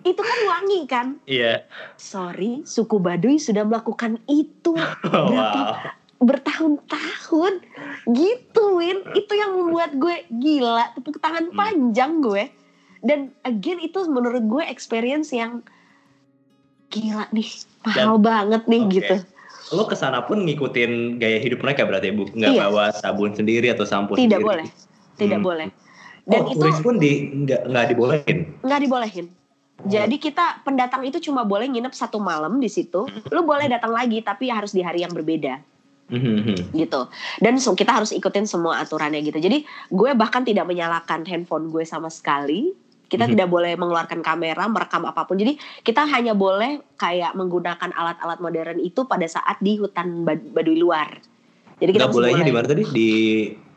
[0.00, 1.06] Itu kan wangi kan?
[1.26, 1.66] Iya.
[1.98, 4.72] Sorry, suku Baduy sudah melakukan itu
[5.10, 5.60] Oh, Berapa?
[5.60, 5.99] wow.
[6.20, 7.64] Bertahun-tahun.
[8.06, 9.02] Gitu, Win.
[9.16, 11.56] Itu yang membuat gue gila, tepuk tangan Hmm.
[11.56, 12.44] panjang gue.
[13.00, 15.64] Dan again itu menurut gue experience yang
[16.92, 17.48] gila nih,
[17.82, 18.92] mahal banget nih Oke.
[19.00, 19.16] gitu.
[19.70, 22.60] Lo ke sana pun ngikutin gaya hidup mereka berarti bu, nggak Iya.
[22.66, 24.44] bawa sabun sendiri atau sampo Tidak sendiri.
[24.44, 24.66] boleh,
[25.16, 25.46] tidak Hmm.
[25.46, 25.68] boleh.
[26.26, 28.38] Dan oh, itu turis pun di nggak nggak dibolehin.
[28.60, 29.26] nggak dibolehin.
[29.80, 33.08] Jadi kita pendatang itu cuma boleh nginep satu malam di situ.
[33.08, 33.24] Hmm.
[33.32, 35.56] Lu boleh datang lagi tapi harus di hari yang berbeda.
[36.10, 36.74] Mhm.
[36.74, 37.06] gitu.
[37.38, 39.38] Dan so- kita harus ikutin semua aturannya gitu.
[39.38, 42.74] Jadi gue bahkan tidak menyalakan handphone gue sama sekali.
[43.10, 43.30] Kita Mhm.
[43.34, 45.34] tidak boleh mengeluarkan kamera merekam apa pun.
[45.34, 50.78] Jadi kita hanya boleh kayak menggunakan alat-alat modern itu pada saat di hutan bad- baduy
[50.78, 51.18] luar
[51.80, 52.82] jadi kita Nggak bolehnya boleh di mana tadi?
[52.86, 53.10] Di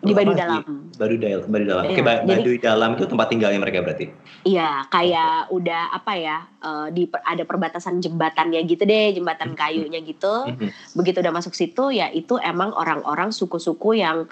[0.04, 0.36] Di Baduy?
[0.36, 0.62] Dalam.
[0.92, 1.42] Di Baduy Dalam.
[1.48, 1.84] Baduy Dalam.
[1.88, 4.06] Oke, Iya, ba- jadi- Baduy Dalam itu tempat tinggalnya mereka berarti.
[4.44, 6.38] Iya, kayak udah apa ya?
[6.60, 10.48] eh, di ada perbatasan jembatannya gitu deh, jembatan kayunya gitu.
[10.48, 10.96] Mhm.
[10.96, 14.28] Begitu udah masuk situ, ya itu emang orang-orang suku-suku yang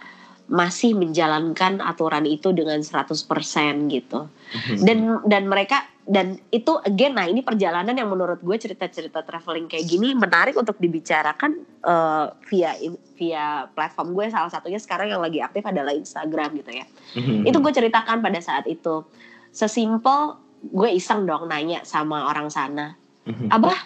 [0.47, 4.28] masih menjalankan aturan itu dengan 100% gitu.
[4.51, 4.84] Mhm.
[4.84, 9.86] Dan dan mereka dan itu again, nah ini perjalanan yang menurut gue cerita-cerita traveling kayak
[9.86, 12.72] gini menarik untuk dibicarakan eh, via
[13.16, 14.26] via platform gue.
[14.34, 17.43] Salah satunya sekarang yang lagi aktif adalah Instagram gitu ya Mhm.
[17.43, 19.04] itu gue ceritakan pada saat itu
[19.52, 22.95] sesimpel gue iseng dong nanya sama orang sana
[23.28, 23.52] Mhm.
[23.52, 23.78] abah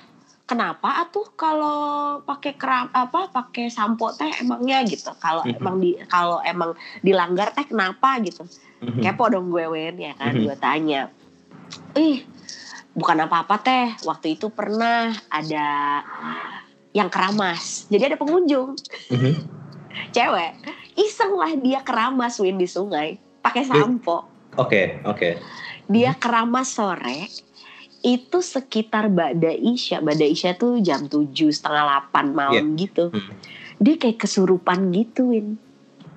[0.46, 1.80] kenapa atuh kalau
[2.22, 5.58] pakai keram apa pakai sampo teh emangnya gitu kalau Mhm.
[5.58, 8.46] emang di kalau emang dilanggar teh kenapa gitu
[8.84, 9.02] Mhm.
[9.02, 10.44] kepo dong gue wen ya kan Mhm.
[10.46, 11.10] gue tanya
[11.96, 12.24] ih
[12.96, 13.88] bukan apa-apa teh.
[14.08, 15.68] Waktu itu pernah ada
[16.96, 17.86] yang keramas.
[17.92, 18.80] Jadi ada pengunjung.
[19.12, 19.34] Mhm.
[20.12, 20.52] cewek.
[20.96, 23.20] Iseng lah dia keramas win di sungai.
[23.44, 24.28] Pakai sampo.
[24.56, 25.40] Oke, oke.
[25.86, 27.28] dia keramas sore
[28.00, 30.00] itu sekitar Bada Isya.
[30.00, 33.12] Bada Isya tuh jam 7 setengah 8 malam gitu.
[33.12, 33.36] Hmm.
[33.76, 35.60] dia kayak kesurupan gitu Win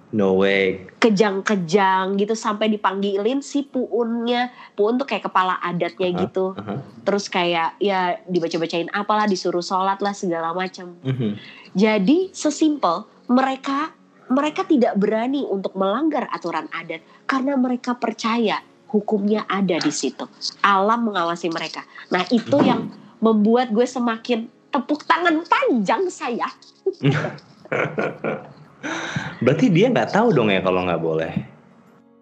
[0.09, 0.88] No way.
[0.98, 6.20] kejang-kejang gitu sampai dipanggilin si puunnya puun tuh kayak kepala adatnya Aha.
[6.26, 6.74] gitu Aha.
[7.06, 11.38] terus kayak ya dibaca-bacain apalah disuruh sholat lah segala macam Mhm.
[11.76, 13.94] jadi sesimpel mereka
[14.26, 20.24] mereka tidak berani untuk melanggar aturan adat karena mereka percaya hukumnya ada di situ.
[20.64, 21.84] Alam mengawasi mereka.
[22.09, 22.88] Nah, itu yang
[23.20, 26.48] membuat gue semakin tepuk tangan panjang saya.
[29.38, 31.32] Berarti dia nggak tahu dong ya kalau nggak boleh.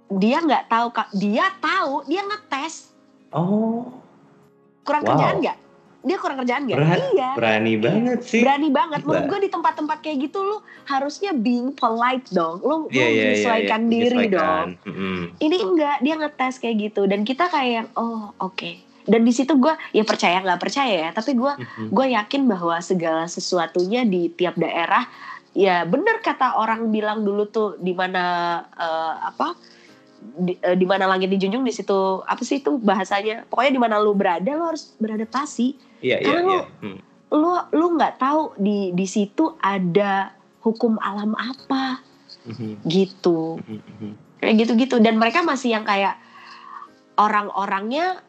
[0.09, 2.95] Dia nggak tahu Kak, dia tahu, dia ngetes.
[3.31, 3.91] Oh,
[4.81, 5.11] Kurang Wow.
[5.13, 5.59] kerjaan nggak?
[6.07, 6.79] Dia kurang kerjaan nggak?
[6.79, 6.99] Berat.
[7.11, 7.31] Iya.
[7.35, 8.39] berani banget sih.
[8.39, 9.01] Berani banget.
[9.03, 9.33] Menurut Gila.
[9.35, 12.63] gue di tempat-tempat kayak gitu lu harusnya being polite dong.
[12.63, 13.91] Lu, lu iya, iya, menyesuaikan iya.
[13.91, 14.67] diri dong.
[14.87, 15.23] Mhm.
[15.37, 18.71] ini enggak dia ngetes kayak gitu dan kita kayak oh oke
[19.03, 21.91] dan di situ gue ya percaya nggak percaya ya tapi gue Mhm.
[21.91, 25.03] gue yakin bahwa segala sesuatunya di tiap daerah
[25.57, 28.25] ya bener kata orang bilang dulu tuh di mana
[28.69, 29.57] eh, apa
[30.37, 33.97] di, eh, di mana langit dijunjung di situ apa sih itu bahasanya pokoknya di mana
[33.97, 36.49] lu berada lu harus beradaptasi Iya, iya, Karena iya.
[36.61, 36.99] lu- Hmm.
[37.33, 42.05] lu lu nggak tahu di di situ ada hukum alam apa
[42.45, 42.85] Mhm.
[42.85, 43.81] gitu Mhm.
[43.81, 44.11] Mhm.
[44.37, 46.21] kayak gitu-gitu dan mereka masih yang kayak
[47.17, 48.21] orang-orangnya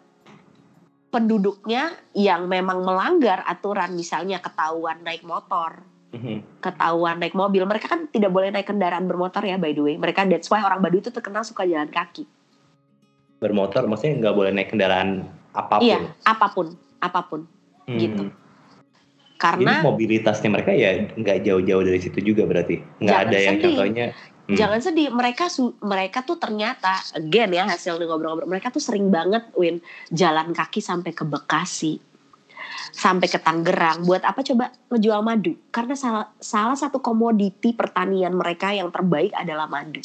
[1.08, 5.84] penduduknya yang memang melanggar aturan misalnya ketahuan naik motor
[6.18, 6.38] Mhm.
[6.60, 10.26] ketahuan naik mobil mereka kan tidak boleh naik kendaraan bermotor ya by the way mereka
[10.26, 12.26] that's why orang Baduy itu terkenal suka jalan kaki
[13.38, 15.22] Bermotor maksudnya nggak boleh naik kendaraan
[15.54, 15.86] apa pun.
[15.86, 17.42] iya apa pun apa pun
[17.86, 17.96] Hmm.
[17.96, 18.24] gitu.
[18.28, 18.46] Jadi
[19.38, 22.82] karena mobilitasnya mereka ya nggak jauh-jauh dari situ juga berarti.
[23.00, 23.66] Nggak ada yang sedih.
[23.70, 24.06] contohnya.
[24.44, 29.08] hmm, Jangan sedih, mereka su- mereka tuh ternyata again ya hasil ngobrol-ngobrol mereka tuh sering
[29.08, 29.78] banget win
[30.10, 32.02] jalan kaki sampai ke Bekasi.
[32.92, 35.54] Sampai ke Tangerang buat apa coba ngejual madu?
[35.70, 40.02] Karena salah salah satu komoditi pertanian mereka yang terbaik adalah madu.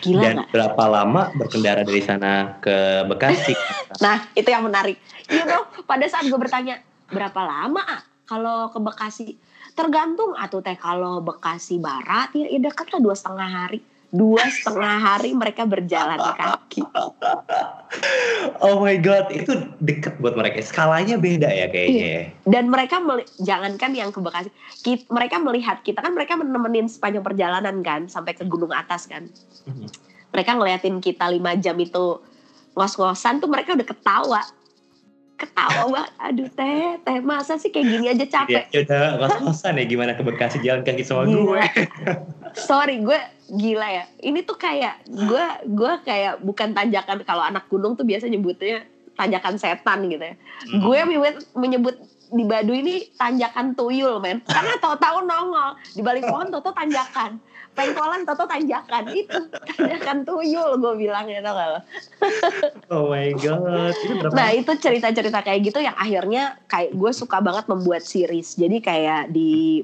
[0.00, 0.48] Gila Dan nggak?
[0.52, 3.52] berapa lama berkendara dari sana ke Bekasi?
[3.94, 4.98] Nah, itu yang menarik.
[5.30, 9.38] You know, pada saat gue bertanya, berapa lama ah kalau ke Bekasi?
[9.74, 13.78] Tergantung atuh teh kalau Bekasi Barat ya, ya dekat lah dua setengah hari.
[14.14, 16.86] Dua setengah hari mereka berjalan kaki.
[18.62, 20.62] oh my god, itu deket buat mereka.
[20.62, 22.06] Skalanya beda ya kayaknya.
[22.06, 22.22] ya.
[22.46, 23.02] Dan mereka
[23.42, 24.54] jangankan yang ke Bekasi,
[24.86, 29.26] ki- mereka melihat kita kan mereka menemenin sepanjang perjalanan kan sampai ke gunung atas kan.
[29.66, 29.90] Mhm.
[30.30, 32.22] Mereka ngeliatin kita lima jam itu
[32.78, 34.42] ngos-ngosan tuh mereka udah ketawa.
[35.34, 36.12] Ketawa banget.
[36.22, 38.70] Aduh teh, teh masa sih kayak gini aja capek.
[38.70, 41.42] ya udah ngos-ngosan ya gimana ke Bekasi jalan kaki sama Gila.
[41.42, 41.62] gue.
[42.54, 43.18] sorry gue
[43.50, 48.30] gila ya ini tuh kayak gue gue kayak bukan tanjakan kalau anak gunung tuh biasa
[48.30, 48.86] nyebutnya
[49.18, 50.34] tanjakan setan gitu ya
[50.70, 51.96] gue menyebut, menyebut
[52.34, 57.38] di Baduy ini tanjakan tuyul men karena tahu-tahu nongol di balik pohon toto tanjakan
[57.74, 59.40] pengkolan toto tanjakan itu
[59.74, 61.80] tanjakan tuyul gue bilang ya tau gak lo
[62.88, 63.92] Oh my god.
[64.00, 64.32] Itu berapa?
[64.32, 68.56] Nah itu cerita-cerita kayak gitu yang akhirnya kayak gue suka banget membuat series.
[68.56, 69.82] Jadi kayak di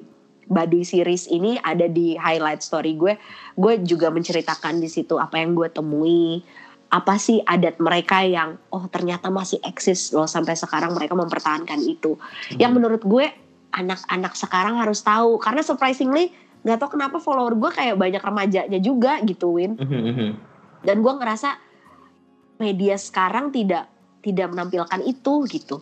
[0.51, 3.14] Baduy series ini ada di highlight story gue.
[3.55, 6.43] Gue juga menceritakan di situ apa yang gue temui.
[6.91, 12.18] Apa sih adat mereka yang oh ternyata masih eksis loh sampai sekarang mereka mempertahankan itu.
[12.59, 13.30] Yang menurut gue
[13.70, 19.17] anak-anak sekarang harus tahu karena surprisingly nggak tau kenapa follower gue kayak banyak remajanya juga
[19.23, 20.29] gitu Win Mhm, mhm.
[20.83, 21.57] dan gue ngerasa
[22.59, 23.89] media sekarang tidak
[24.21, 25.81] tidak menampilkan itu gitu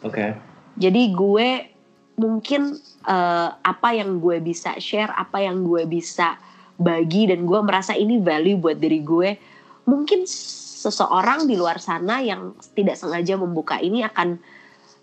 [0.00, 0.38] Oke.
[0.76, 1.48] jadi gue
[2.14, 6.38] mungkin eh, apa yang gue bisa share apa yang gue bisa
[6.78, 9.30] bagi dan gue merasa ini value buat diri gue
[9.84, 14.38] mungkin seseorang di luar sana yang tidak sengaja membuka ini akan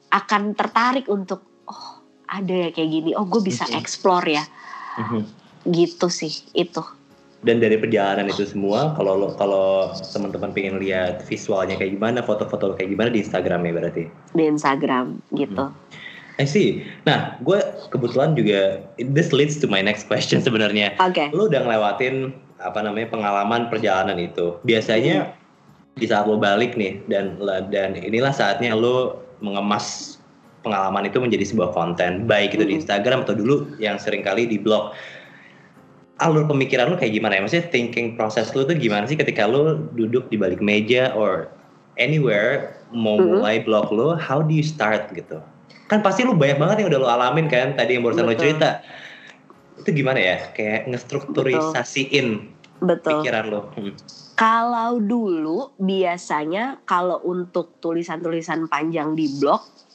[0.07, 1.85] akan tertarik untuk oh
[2.25, 3.75] ada ya kayak gini oh gue bisa Mhm.
[3.75, 4.43] explore ya
[4.97, 5.21] Mhm.
[5.69, 6.81] gitu sih itu
[7.37, 12.73] Dan dari perjalanan itu semua, kalau lo- kalau teman-teman pengen lihat visualnya kayak gimana, foto-foto
[12.73, 14.03] kayak gimana di Instagramnya berarti.
[14.33, 15.69] di Instagram gitu
[16.37, 16.85] I see.
[17.05, 17.57] Nah, gue
[17.89, 20.93] kebetulan juga this leads to my next question sebenarnya.
[20.97, 24.57] oke Lo udah ngelewatin apa namanya pengalaman perjalanan itu.
[24.61, 25.33] Biasanya
[25.97, 27.37] di saat lo balik nih dan
[27.73, 30.16] dan inilah saatnya lo mengemas
[30.67, 32.75] pengalaman itu menjadi sebuah konten, baik itu di.
[32.77, 34.91] Instagram atau dulu yang sering kali di blog.
[36.19, 37.41] Alur pemikiran lo kayak gimana ya?
[37.45, 41.47] Maksudnya thinking proses lo tuh gimana sih ketika lo duduk di balik meja or
[41.95, 43.27] anywhere mau Mhm.
[43.39, 45.39] mulai blog lo, how do you start gitu?
[45.87, 48.43] Kan pasti lo banyak banget yang udah lo alamin kan tadi yang barusan lo Betul.
[48.43, 48.81] cerita.
[49.77, 50.37] Itu gimana ya?
[50.51, 52.27] Kayak ngestrukturisasiin
[52.81, 53.69] betul pikiran lo.
[53.77, 53.93] Hmm.
[54.37, 59.86] Kalau dulu biasanya kalau untuk tulisan-tulisan panjang di blog, Hmm.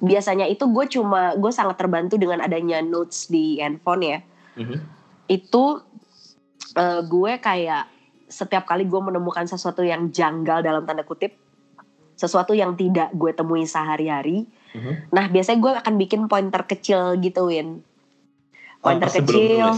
[0.00, 4.18] Biasanya itu gue cuma gue sangat terbantu dengan adanya notes di handphone ya.
[4.60, 4.76] Mhm.
[5.28, 5.80] Itu
[6.76, 7.84] eh, gue kayak
[8.26, 11.38] setiap kali gue menemukan sesuatu yang janggal dalam tanda kutip,
[12.18, 14.44] sesuatu yang tidak gue temui sehari-hari.
[14.76, 15.14] Mhm.
[15.14, 17.80] Nah biasanya gue akan bikin pointer kecil gitu Win.
[18.84, 19.68] Oh, Pointer sebelum kecil.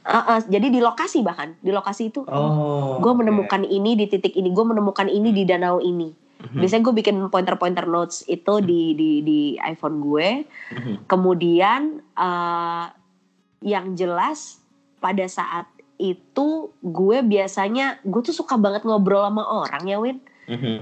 [0.00, 2.24] Eh, eh, jadi di lokasi bahkan di lokasi itu.
[2.26, 2.98] Oh.
[2.98, 6.19] gue menemukan ini di titik ini, gue menemukan ini di danau ini.
[6.40, 6.58] Mhm.
[6.60, 10.48] Biasanya gue bikin pointer-pointer notes itu di di di iPhone gue.
[10.72, 10.94] Mhm.
[11.04, 12.86] Kemudian eh,
[13.60, 14.64] yang jelas
[15.00, 15.68] pada saat
[16.00, 20.18] itu gue biasanya gue tuh suka banget ngobrol sama orang ya Win.
[20.48, 20.76] Mhm.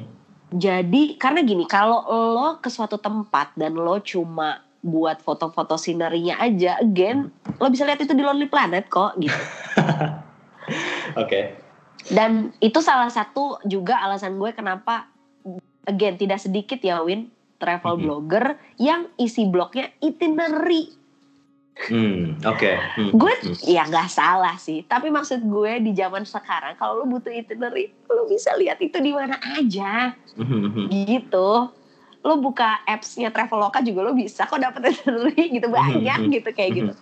[0.49, 6.79] Jadi karena gini kalau lo ke suatu tempat dan lo cuma buat foto-foto sinerinya aja,
[6.79, 9.35] again lo bisa lihat itu di Lonely Planet kok gitu.
[11.23, 11.59] Oke.
[12.09, 15.11] Dan itu salah satu juga alasan gue kenapa
[15.89, 18.03] again tidak sedikit ya Win travel Mhm.
[18.05, 18.45] blogger
[18.77, 20.93] yang isi blognya itinerary.
[21.79, 22.71] Hmm, oke.
[22.99, 23.55] Hmm, Gue hmm.
[23.65, 28.27] ya nggak salah sih, tapi maksud gue di zaman sekarang kalau lo butuh itinerary, lo
[28.27, 30.85] bisa lihat itu di mana aja Mhm, mhm.
[31.07, 31.71] gitu.
[32.19, 36.33] Lo buka appsnya Traveloka juga lo bisa kok dapet itinerary gitu banyak Mhm.
[36.35, 36.93] gitu kayak gitu.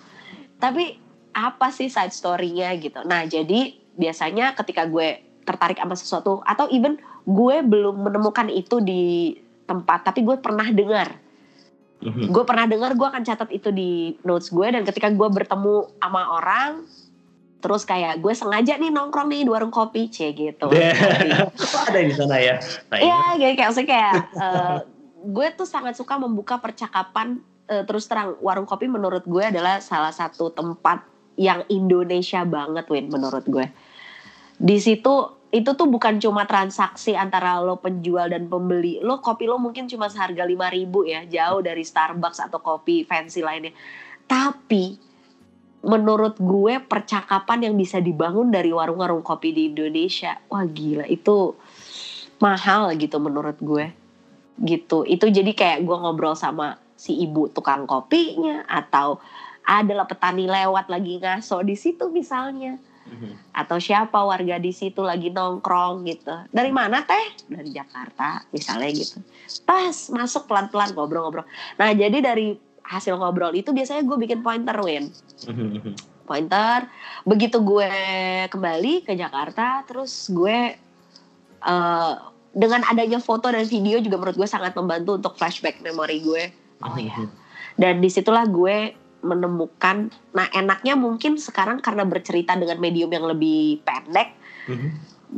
[0.57, 1.01] Tapi
[1.33, 3.01] apa sih side story-nya gitu.
[3.03, 9.35] Nah, jadi biasanya ketika gue tertarik sama sesuatu atau even gue belum menemukan itu di
[9.67, 11.19] tempat tapi gue pernah dengar.
[11.97, 12.31] Mhm.
[12.31, 16.23] Gue pernah dengar gue akan catat itu di notes gue dan ketika gue bertemu sama
[16.39, 16.87] orang
[17.57, 20.71] terus kayak gue sengaja nih nongkrong nih di warung kopi c gitu.
[21.91, 22.63] Ada di sana ya?
[22.93, 24.15] Nah, ini- Iya, kayak kayak maksudnya kayak
[24.45, 24.77] eh,
[25.27, 30.15] gue tuh sangat suka membuka percakapan eh, terus terang warung kopi menurut gue adalah salah
[30.15, 31.03] satu tempat
[31.35, 33.67] yang Indonesia banget Win menurut gue.
[34.57, 38.99] Di situ itu tuh bukan cuma transaksi antara lo penjual dan pembeli.
[39.01, 43.47] Lo kopi lo mungkin cuma seharga 5000 ribu ya, jauh dari Starbucks atau kopi fancy
[43.47, 43.71] lainnya.
[44.27, 44.99] Tapi
[45.87, 51.55] menurut gue percakapan yang bisa dibangun dari warung-warung kopi di Indonesia, wah gila itu
[52.43, 53.87] mahal gitu menurut gue
[54.57, 59.21] gitu itu jadi kayak gue ngobrol sama si ibu tukang kopinya atau
[59.67, 62.79] adalah petani lewat lagi ngaso di situ misalnya.
[63.57, 69.23] Atau siapa warga di situ lagi nongkrong gitu dari mana teh dari Jakarta misalnya gitu
[69.65, 71.47] pas masuk pelan-pelan ngobrol-ngobrol
[71.81, 72.53] nah jadi dari
[72.87, 75.11] hasil ngobrol itu biasanya gue bikin pointer win
[75.45, 75.93] Mhm, mhm.
[76.27, 76.89] pointer.
[77.23, 77.93] Begitu gue
[78.51, 80.75] kembali ke Jakarta, terus gue
[81.61, 82.15] eh,
[82.57, 86.45] dengan adanya foto dan video juga menurut gue sangat membantu untuk flashback memori gue.
[86.83, 87.15] Oh ya.
[87.15, 87.29] Mhm.
[87.77, 93.81] Dan di situlah gue menemukan, nah enaknya mungkin sekarang karena bercerita dengan medium yang lebih
[93.83, 94.37] pendek,
[94.69, 94.89] Mhm.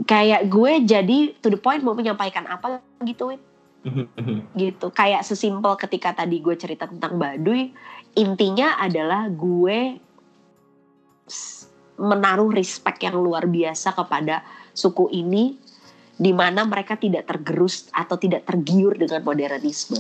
[0.05, 3.41] kayak gue jadi to the point mau menyampaikan apa gitu, Win.
[3.87, 4.39] Mhm, mhm.
[4.59, 4.91] gitu.
[4.91, 7.71] Kayak sesimpel ketika tadi gue cerita tentang Baduy
[8.19, 10.03] intinya adalah gue
[11.99, 14.43] menaruh respect yang luar biasa kepada
[14.75, 15.59] suku ini
[16.19, 19.99] di mana mereka tidak tergerus atau tidak tergiur dengan modernisme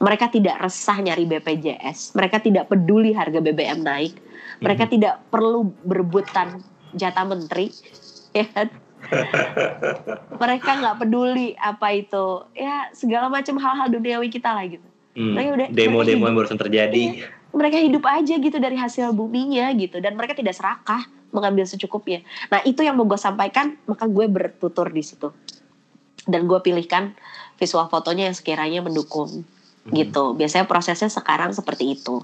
[0.00, 4.16] mereka tidak resah nyari BPJS mereka tidak peduli harga BBM naik
[4.58, 4.92] mereka Mhm.
[4.92, 6.60] tidak perlu berebutan
[6.92, 7.70] jatah menteri
[8.36, 8.68] ya kan?
[10.42, 15.34] mereka nggak peduli apa itu ya segala macam hal-hal duniawi kita lah gitu Hmm.
[15.34, 17.02] Mereka udah- Demo-demo mereka yang barusan terjadi.
[17.50, 22.22] mereka hidup aja gitu dari hasil buminya gitu dan mereka tidak serakah mengambil secukupnya.
[22.46, 25.34] Nah itu yang mau gue sampaikan maka gue bertutur di situ
[26.24, 27.18] dan gue pilihkan
[27.56, 29.42] visual fotonya yang sekiranya mendukung
[29.86, 29.94] hmm.
[29.96, 30.34] gitu.
[30.36, 32.20] Biasanya prosesnya sekarang seperti itu.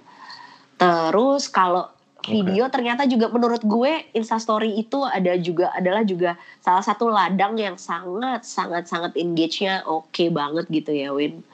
[0.76, 1.88] Terus kalau
[2.26, 2.72] video okay.
[2.74, 8.42] ternyata juga menurut gue instastory itu ada juga adalah juga salah satu ladang yang sangat
[8.42, 11.46] sangat sangat engage-nya oke okay banget gitu ya Win.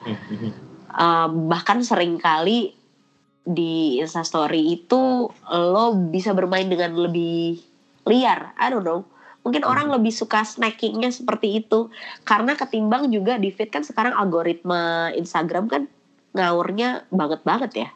[0.97, 2.73] uh, bahkan sering kali
[3.43, 7.59] di instastory itu lo bisa bermain dengan lebih
[8.07, 8.55] liar.
[8.55, 9.03] I don't know.
[9.43, 9.95] Mungkin orang hmm.
[9.99, 11.91] lebih suka snackingnya seperti itu
[12.23, 15.91] karena ketimbang juga di feed kan sekarang algoritma Instagram kan
[16.31, 17.89] ngawurnya banget banget ya.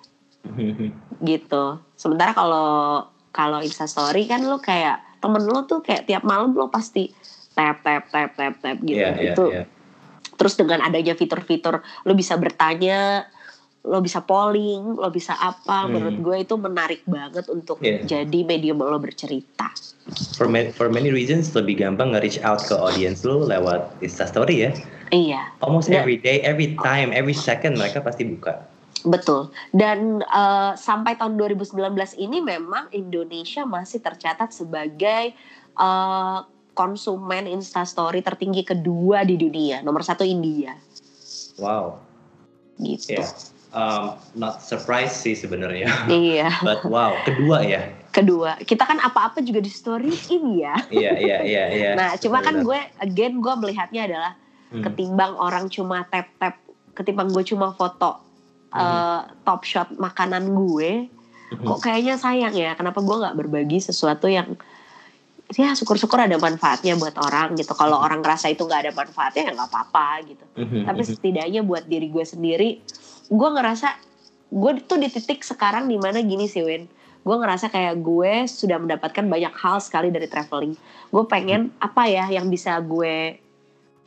[1.32, 1.80] gitu.
[1.96, 7.10] Sementara kalau kalau Instastory kan lo kayak temen lo tuh kayak tiap malam lo pasti
[7.56, 9.00] tap tap tap tap tap gitu.
[9.00, 9.46] Yeah, yeah, itu.
[9.50, 9.66] Yeah.
[10.38, 13.26] Terus dengan adanya fitur-fitur lo bisa bertanya
[13.88, 15.90] lo bisa polling, lo bisa apa, hmm.
[15.90, 18.04] menurut gue itu menarik banget untuk yeah.
[18.04, 19.72] jadi medium lo bercerita.
[20.36, 24.72] For, ma for many reasons lebih gampang nge-reach out ke audience lo lewat Instastory ya.
[25.12, 25.56] Iya.
[25.64, 28.60] Almost Dan, every day, every time, every second mereka pasti buka.
[29.08, 29.56] Betul.
[29.72, 31.80] Dan uh, sampai tahun 2019
[32.20, 35.32] ini memang Indonesia masih tercatat sebagai
[35.80, 36.44] uh,
[36.76, 39.80] konsumen Instastory tertinggi kedua di dunia.
[39.80, 40.76] Nomor satu India.
[41.56, 42.04] Wow.
[42.84, 43.16] Gitu.
[43.16, 43.32] Yeah
[43.78, 44.04] um,
[44.34, 45.88] not surprise sih sebenarnya.
[46.10, 46.50] Iya.
[46.68, 47.94] But wow, kedua ya.
[48.10, 50.76] Kedua, kita kan apa-apa juga di story ini ya.
[50.90, 51.90] iya iya iya iya.
[51.94, 54.32] Nah, cuma kan gue again gue melihatnya adalah
[54.74, 54.82] hmm.
[54.82, 56.58] ketimbang orang cuma tap tap,
[56.98, 58.18] ketimbang gue cuma foto
[58.74, 58.82] hmm.
[58.82, 61.06] uh, top shot makanan gue,
[61.54, 61.62] hmm.
[61.62, 62.74] kok kayaknya sayang ya.
[62.74, 64.58] Kenapa gue nggak berbagi sesuatu yang
[65.48, 67.78] ya syukur-syukur ada manfaatnya buat orang gitu.
[67.78, 68.06] Kalau hmm.
[68.10, 70.46] orang ngerasa itu nggak ada manfaatnya ya nggak apa-apa gitu.
[70.58, 70.90] Hmm.
[70.90, 72.82] Tapi setidaknya buat diri gue sendiri
[73.28, 73.88] gue ngerasa
[74.48, 76.88] gue tuh di titik sekarang di mana gini sih Win
[77.28, 80.80] gue ngerasa kayak gue sudah mendapatkan banyak hal sekali dari traveling
[81.12, 83.36] gue pengen apa ya yang bisa gue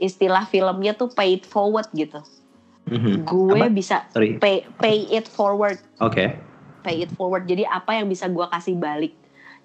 [0.00, 2.24] istilah filmnya tuh pay it forward gitu
[2.88, 3.28] mm-hmm.
[3.28, 3.68] gue apa?
[3.68, 6.40] bisa pay pay it forward oke okay.
[6.80, 9.12] pay it forward jadi apa yang bisa gue kasih balik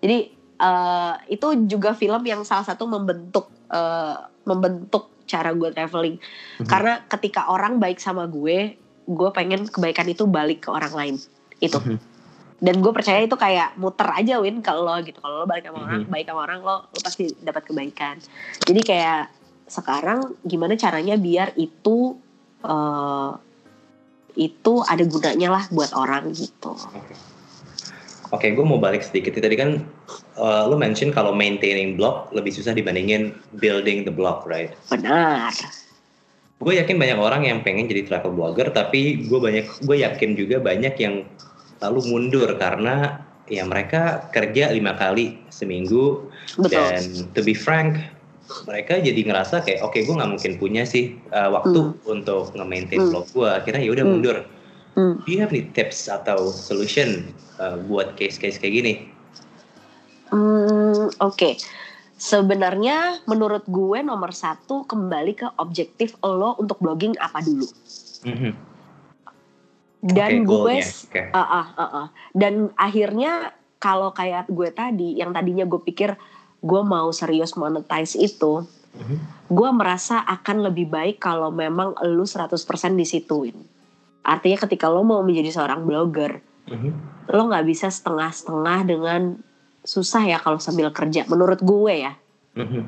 [0.03, 0.27] jadi
[0.59, 6.67] uh, itu juga film yang salah satu membentuk uh, membentuk cara gue traveling mm-hmm.
[6.67, 8.75] karena ketika orang baik sama gue
[9.05, 11.15] gue pengen kebaikan itu balik ke orang lain
[11.61, 11.97] itu mm -hmm.
[12.59, 15.85] dan gue percaya itu kayak muter aja win kalau lo gitu kalau lo balik sama
[15.85, 16.13] orang mm -hmm.
[16.13, 18.17] baik sama orang lo lo pasti dapat kebaikan
[18.65, 19.23] jadi kayak
[19.65, 22.17] sekarang gimana caranya biar itu
[22.65, 23.31] uh,
[24.35, 26.75] itu ada gunanya lah buat orang gitu
[28.33, 29.37] Oke, okay, gue mau balik sedikit.
[29.37, 29.85] Tadi kan
[30.41, 34.73] uh, lo mention kalau maintaining blog lebih susah dibandingin building the blog, right?
[34.89, 35.53] Benar
[36.55, 40.63] gue yakin banyak orang yang pengen jadi travel blogger tapi gue banyak gue yakin juga
[40.63, 41.27] banyak yang
[41.83, 43.19] lalu mundur karena
[43.51, 46.71] ya mereka kerja lima kali seminggu Betul.
[46.71, 47.03] dan
[47.35, 47.99] to be frank
[48.65, 52.07] mereka jadi ngerasa kayak oke okay, gue nggak mungkin punya sih uh, waktu mm.
[52.07, 53.09] untuk nge-maintain mm.
[53.11, 54.11] blog gue akhirnya ya udah mm.
[54.15, 54.37] mundur
[54.95, 55.13] mm.
[55.27, 58.93] do you have any tips atau solution uh, buat case-case kayak gini?
[60.33, 61.59] Mm, oke okay
[62.25, 67.69] sebenarnya menurut gue nomor satu kembali ke objektif lo untuk blogging apa dulu.
[68.25, 68.53] Mm-hmm.
[70.05, 71.25] Dan okay, gue, okay.
[71.33, 72.07] uh, uh, uh, uh.
[72.33, 76.17] dan akhirnya kalau kayak gue tadi, yang tadinya gue pikir
[76.65, 79.17] gue mau serius monetize itu, mm-hmm.
[79.53, 82.57] gue merasa akan lebih baik kalau memang lo 100%
[82.97, 83.53] disituin.
[84.25, 86.91] Artinya ketika lo mau menjadi seorang blogger, mm-hmm.
[87.29, 89.21] lo nggak bisa setengah-setengah dengan
[89.85, 92.13] susah ya kalau sambil kerja menurut gue ya
[92.57, 92.83] mm-hmm.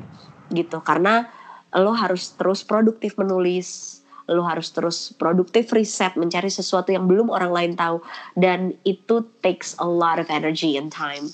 [0.52, 1.30] gitu karena
[1.72, 7.48] lo harus terus produktif menulis lo harus terus produktif riset mencari sesuatu yang belum orang
[7.54, 8.04] lain tahu
[8.36, 11.30] dan itu takes a lot of energy and time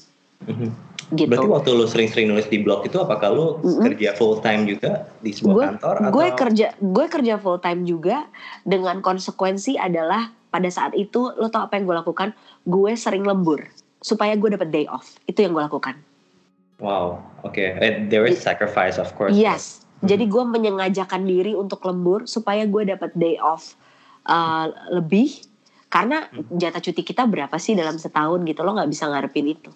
[0.46, 0.70] mm-hmm.
[1.16, 3.82] gitu berarti waktu lo sering-sering nulis di blog itu apakah lo mm-hmm.
[3.88, 8.28] kerja full time juga di sebuah gue, kantor gue kerja gue kerja full time juga
[8.62, 12.28] dengan konsekuensi adalah pada saat itu lo tau apa yang gue lakukan
[12.62, 13.66] gue sering lembur
[14.05, 15.16] supaya gue dapat day off.
[15.24, 15.96] Itu yang gue lakukan.
[16.76, 17.57] Wow, oke.
[17.57, 18.05] Okay.
[18.12, 19.32] There is sacrifice of course.
[19.32, 19.80] Yes.
[20.05, 20.12] Hmm.
[20.12, 23.72] Jadi gue menyengajakan diri untuk lembur supaya gue dapat day off
[24.28, 25.40] uh, lebih
[25.88, 26.61] karena hmm.
[26.61, 29.72] jatah cuti kita berapa sih dalam setahun gitu lo nggak bisa ngarepin itu.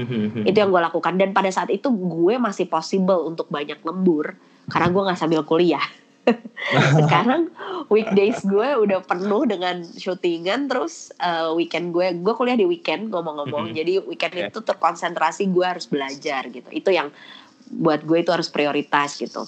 [0.00, 4.32] Hmm, itu yang gue lakukan dan pada saat itu gue masih possible untuk banyak lembur
[4.70, 5.82] karena gue nggak sambil kuliah.
[7.00, 7.48] sekarang
[7.88, 13.68] weekdays gue udah penuh dengan syutingan terus uh, weekend gue gue kuliah di weekend ngomong-ngomong
[13.68, 13.80] mm -hmm.
[13.80, 14.48] jadi weekend okay.
[14.52, 17.08] itu terkonsentrasi gue harus belajar gitu itu yang
[17.70, 19.46] buat gue itu harus prioritas gitu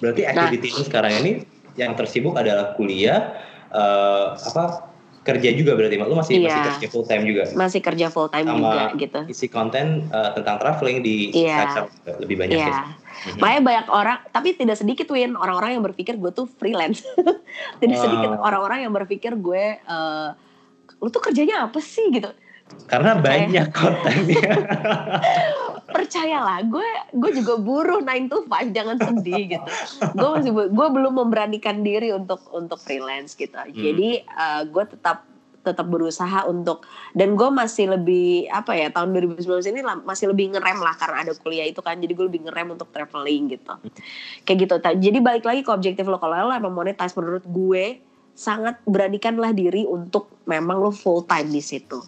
[0.00, 1.32] berarti nah, activity nah, sekarang ini
[1.74, 3.34] yang tersibuk adalah kuliah
[3.74, 4.93] uh, apa
[5.24, 6.64] kerja juga berarti lu masih masih Iya.
[6.76, 10.60] kerja full time juga masih kerja full time Sama juga gitu isi konten uh, tentang
[10.60, 11.88] traveling di Iya.
[12.20, 12.68] Lebih banyak Iya.
[12.68, 12.84] ya
[13.24, 13.40] Mhm.
[13.40, 17.00] Makanya banyak orang, tapi tidak sedikit Win orang-orang yang berpikir gue tuh freelance.
[17.80, 18.04] tidak Wow.
[18.04, 20.28] sedikit orang-orang yang berpikir gue, eh,
[21.00, 22.28] lu tuh kerjanya apa sih gitu.
[22.84, 24.52] Karena banyak kontennya.
[25.94, 29.68] Percayalah, gue gue juga buruh 9 to 5, jangan sedih gitu.
[30.12, 33.54] Gue masih gue belum memberanikan diri untuk untuk freelance gitu.
[33.54, 33.72] Hmm.
[33.72, 35.24] Jadi eh, gue tetap
[35.64, 36.84] tetap berusaha untuk
[37.16, 41.32] dan gue masih lebih apa ya tahun 2019 ini masih lebih ngerem lah karena ada
[41.40, 41.96] kuliah itu kan.
[41.96, 43.72] Jadi gue lebih ngerem untuk traveling gitu.
[44.44, 44.74] Kayak gitu.
[44.82, 46.20] Jadi balik lagi ke objektif lo.
[46.20, 47.96] Kalau lo emang monetize menurut gue
[48.34, 52.02] sangat beranikanlah diri untuk memang lo full time di situ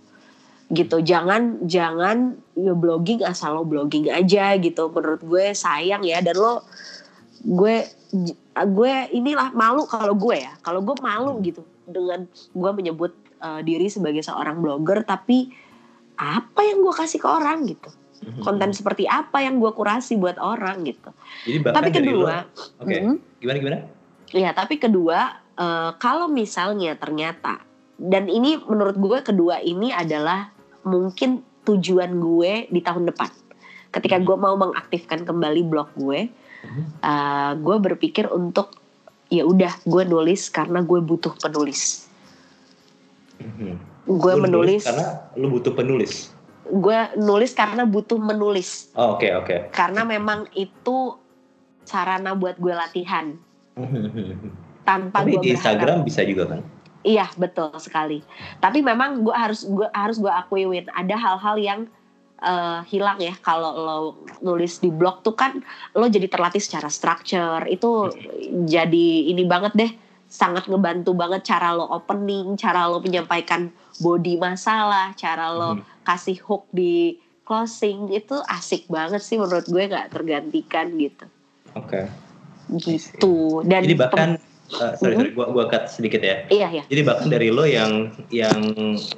[0.72, 1.02] gitu.
[1.02, 4.90] Jangan jangan ya blogging asal lo blogging aja gitu.
[4.90, 6.22] Menurut gue sayang ya.
[6.22, 6.66] Dan lo
[7.42, 7.86] gue
[8.56, 10.52] gue inilah malu kalau gue ya.
[10.64, 15.54] Kalau gue malu gitu dengan gue menyebut uh, diri sebagai seorang blogger tapi
[16.16, 17.92] apa yang gue kasih ke orang gitu?
[18.42, 21.12] Konten seperti apa yang gue kurasi buat orang gitu.
[21.44, 22.36] Jadi bahkan tapi dari lo- kedua
[22.80, 22.96] oke.
[22.96, 23.78] Mm, gimana gimana?
[24.34, 27.62] Ya, tapi kedua, eh, kalau misalnya ternyata,
[28.00, 30.50] dan ini menurut gue kedua ini adalah
[30.86, 33.28] mungkin tujuan gue di tahun depan.
[33.90, 36.30] Ketika gue mau mengaktifkan kembali blog gue,
[37.02, 38.78] eh, gue berpikir untuk
[39.26, 42.06] ya udah gue nulis karena gue butuh penulis.
[43.42, 43.74] Mhm.
[44.06, 46.30] Gue menulis, karena lu butuh penulis
[46.66, 48.90] gue nulis karena butuh menulis.
[48.98, 51.14] oh, oke oke Karena memang itu
[51.86, 53.38] sarana buat gue latihan
[54.82, 56.60] tanpa tapi gue di berharap Instagram bisa juga kan
[57.06, 58.18] Iya betul sekali.
[58.58, 61.80] Tapi memang gue harus gue harus gue akui Win ada hal-hal yang
[62.42, 63.98] eh, hilang ya kalau lo
[64.42, 65.62] nulis di blog tuh kan
[65.94, 67.62] lo jadi terlatih secara structure.
[67.70, 68.10] Itu
[68.66, 69.90] jadi ini banget deh
[70.26, 73.70] sangat ngebantu banget cara lo opening, cara lo menyampaikan
[74.02, 76.02] body masalah, cara lo Mhm.
[76.02, 77.14] kasih hook di
[77.46, 78.10] closing.
[78.10, 81.30] Itu asik banget sih menurut gue nggak tergantikan gitu.
[81.78, 82.10] Oke.
[82.66, 83.62] Gitu.
[83.62, 84.30] Dan jadi bahkan
[84.72, 85.20] uh, sorry Mhm.
[85.22, 88.58] sorry gua gua cut sedikit ya iya ya jadi bahkan dari lo yang yang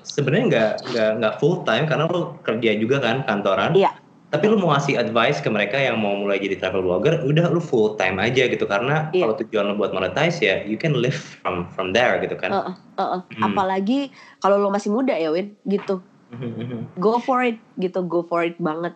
[0.02, 3.92] sebenarnya nggak nggak nggak full time karena lo kerja juga kan kantoran Iya.
[4.28, 7.58] tapi lo mau ngasih advice ke mereka yang mau mulai jadi travel blogger udah lo
[7.58, 9.24] full time aja gitu karena Iya.
[9.24, 12.74] kalau tujuan lo buat monetize ya you can live from from there gitu kan Heeh,
[12.96, 13.20] heeh.
[13.32, 13.44] Hmm.
[13.48, 17.00] apalagi kalau lo masih muda ya Win gitu Mhm.
[17.00, 18.92] go for it gitu go for it banget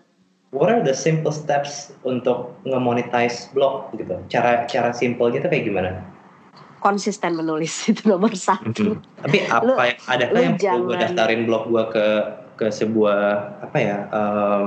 [0.53, 4.21] What are the simple steps untuk nge-monetize blog gitu?
[4.29, 6.12] Cara cara simpelnya tuh kayak gimana?
[6.83, 11.03] Konsisten menulis itu nomor satu Tapi apa Lu- yang adakah lu yang perlu gue jangan-
[11.09, 12.07] daftarin blog gue ke
[12.53, 13.23] ke sebuah
[13.63, 13.97] apa ya?
[14.11, 14.65] um,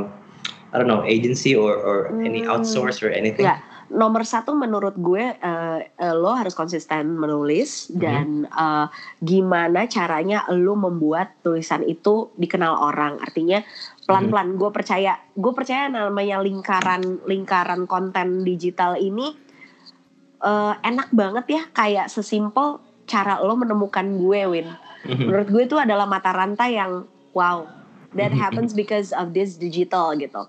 [0.71, 2.51] I don't know agency or or any Hmm.
[2.55, 3.43] outsource or anything?
[3.43, 3.61] Nggak.
[3.85, 5.79] nomor satu menurut gue eh,
[6.11, 7.95] lo harus konsisten menulis Mhm.
[7.95, 8.87] dan eh,
[9.21, 13.61] gimana caranya lo membuat tulisan itu dikenal orang artinya
[14.03, 19.37] pelan-pelan gue percaya gue percaya namanya lingkaran lingkaran konten digital ini
[20.45, 22.79] eh, enak banget ya kayak sesimpel
[23.09, 24.67] cara lo menemukan gue Win.
[25.25, 27.65] Menurut gue itu adalah mata rantai yang wow.
[28.15, 30.47] That happens because of this digital gitu.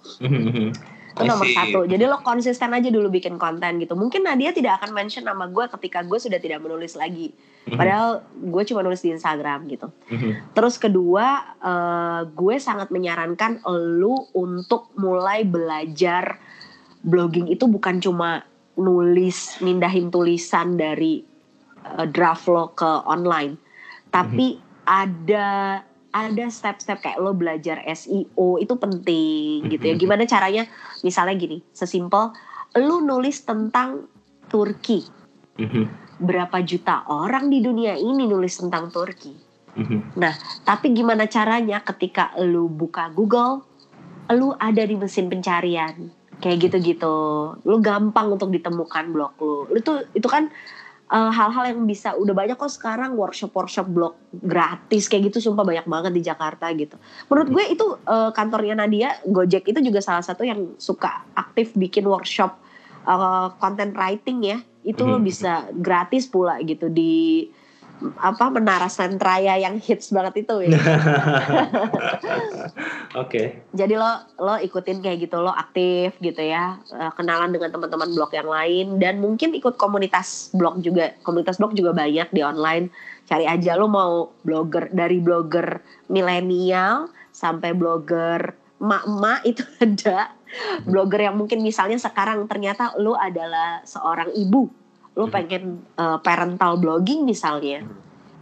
[1.17, 1.81] Itu nomor satu.
[1.89, 3.97] Jadi lo konsisten aja dulu bikin konten gitu.
[3.97, 7.33] Mungkin Nadia tidak akan mention nama gue ketika gue sudah tidak menulis lagi.
[7.81, 9.91] Padahal gue cuma nulis di Instagram gitu.
[10.55, 13.67] Terus kedua eh, gue sangat menyarankan
[13.99, 16.39] lu untuk mulai belajar
[17.03, 21.24] blogging itu bukan cuma nulis mindahin tulisan dari
[21.87, 23.57] eh, draft lo ke online
[24.11, 24.57] tapi
[24.87, 25.81] ada
[26.16, 30.01] ada step-step kayak lo belajar SEO itu penting gitu ya Mhm.
[30.01, 30.64] gimana caranya
[31.05, 32.33] misalnya gini sesimpel
[32.81, 34.09] lu nulis tentang
[34.47, 35.05] Turki
[35.61, 35.85] Mhm.
[36.22, 39.35] berapa juta orang di dunia ini nulis tentang Turki
[39.77, 40.16] Mhm.
[40.64, 43.61] tapi gimana caranya ketika lu buka Google,
[44.33, 46.09] lu ada di mesin pencarian.
[46.37, 47.16] Kayak gitu-gitu.
[47.64, 49.64] Lu gampang untuk ditemukan blog lu.
[49.72, 50.53] Lu tuh itu kan
[51.07, 55.87] eh, hal-hal yang bisa udah banyak kok sekarang workshop-workshop blog gratis kayak gitu sumpah banyak
[55.87, 56.99] banget di Jakarta gitu.
[57.30, 62.05] Menurut gue itu eh, kantornya Nadia Gojek itu juga salah satu yang suka aktif bikin
[62.05, 62.59] workshop
[63.07, 64.59] eh, content writing ya.
[64.87, 65.24] Itu lo Mhm.
[65.24, 67.47] bisa gratis pula gitu di
[68.21, 70.77] apa menara sentraya yang hits banget itu ya.
[73.23, 73.65] Oke.
[73.73, 78.33] Jadi lo lo ikutin kayak gitu lo aktif gitu ya eh, kenalan dengan teman-teman blog
[78.37, 82.93] yang lain dan mungkin ikut komunitas blog juga komunitas blog juga banyak di online
[83.27, 85.83] cari aja lo mau blogger dari blogger
[86.13, 90.37] milenial sampai blogger emak-emak itu ada
[90.85, 94.86] blogger yang mungkin misalnya sekarang ternyata lo adalah seorang ibu
[95.17, 95.33] lo Hmm.
[95.33, 95.64] pengen
[95.97, 97.83] eh, parental blogging misalnya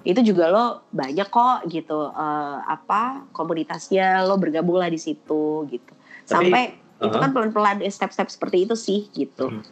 [0.04, 5.92] itu juga lo banyak kok gitu uh, apa komunitasnya lo bergabung lah di situ gitu
[6.28, 7.08] sampai uh-huh.
[7.08, 9.64] itu kan pelan-pelan step-step seperti itu sih gitu hmm.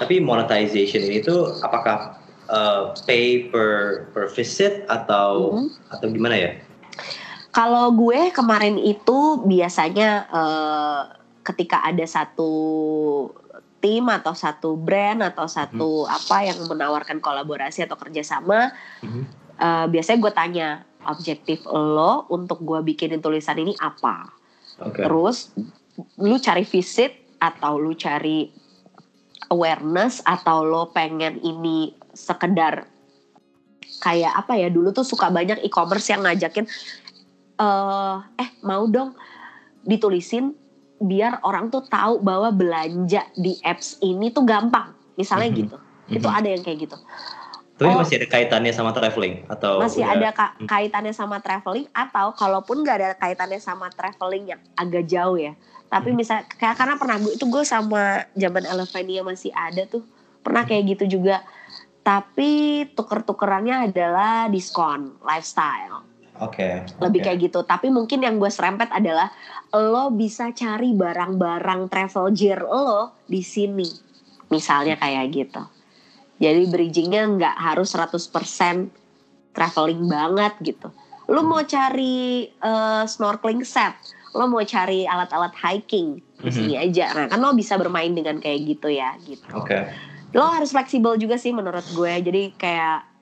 [0.00, 2.16] tapi monetization ini tuh apakah
[2.48, 5.68] uh, pay per per visit atau hmm.
[5.92, 6.50] atau gimana ya
[7.52, 11.00] kalau gue kemarin itu biasanya uh,
[11.44, 12.52] ketika ada satu
[13.86, 16.16] tim atau satu brand atau satu hmm.
[16.18, 18.74] apa yang menawarkan kolaborasi atau kerjasama
[19.06, 20.68] hmm uh, biasanya gue tanya
[21.06, 24.32] objektif lo untuk gue bikinin tulisan ini apa
[24.80, 25.06] okay.
[25.06, 25.54] terus
[26.20, 28.50] lu cari visit atau lu cari
[29.52, 32.90] awareness atau lo pengen ini sekedar
[34.02, 36.66] kayak apa ya dulu tuh suka banyak e-commerce yang ngajakin
[37.62, 39.14] uh, eh mau dong
[39.86, 40.52] ditulisin
[40.96, 45.62] biar orang tuh tahu bahwa belanja di apps ini tuh gampang misalnya mm -hmm.
[45.64, 46.16] gitu mm -hmm.
[46.16, 46.96] itu ada yang kayak gitu
[47.76, 50.16] tapi oh, masih ada kaitannya sama traveling atau masih udah...
[50.16, 50.64] ada ka hmm.
[50.64, 55.52] kaitannya sama traveling atau kalaupun nggak ada kaitannya sama traveling yang agak jauh ya.
[55.92, 56.16] Tapi hmm.
[56.16, 60.00] misal kayak karena pernah gue itu gue sama zaman Elevania masih ada tuh
[60.40, 61.44] pernah kayak gitu juga.
[62.00, 66.00] Tapi tuker-tukerannya adalah diskon lifestyle.
[66.44, 66.84] Oke.
[66.84, 67.26] Okay, Lebih okay.
[67.32, 67.60] kayak gitu.
[67.64, 69.32] Tapi mungkin yang gue serempet adalah
[69.72, 73.88] lo bisa cari barang-barang travel gear lo di sini.
[74.52, 75.62] Misalnya kayak gitu.
[76.36, 80.92] Jadi bridgingnya nggak harus 100% traveling banget gitu.
[81.32, 83.96] Lo mau cari uh, snorkeling set,
[84.36, 86.86] lo mau cari alat-alat hiking di sini mm-hmm.
[86.92, 87.06] aja.
[87.16, 89.48] Nah kan lo bisa bermain dengan kayak gitu ya gitu.
[89.56, 89.72] Oke.
[89.72, 89.82] Okay.
[90.36, 92.12] Lo harus fleksibel juga sih menurut gue.
[92.20, 93.15] Jadi kayak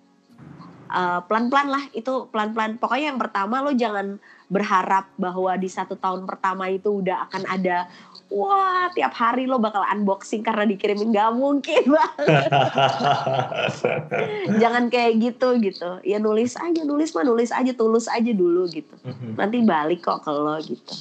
[0.94, 2.78] uh, pelan-pelan lah itu pelan-pelan.
[2.78, 7.90] Pokoknya yang pertama lo jangan berharap bahwa di satu tahun pertama itu udah akan ada
[8.28, 12.50] wah tiap hari lo bakal unboxing karena dikirimin gak mungkin banget
[14.62, 18.94] jangan kayak gitu gitu ya nulis aja nulis mah nulis aja tulus aja dulu gitu
[19.00, 19.40] mhm.
[19.40, 20.94] nanti balik kok ke lo gitu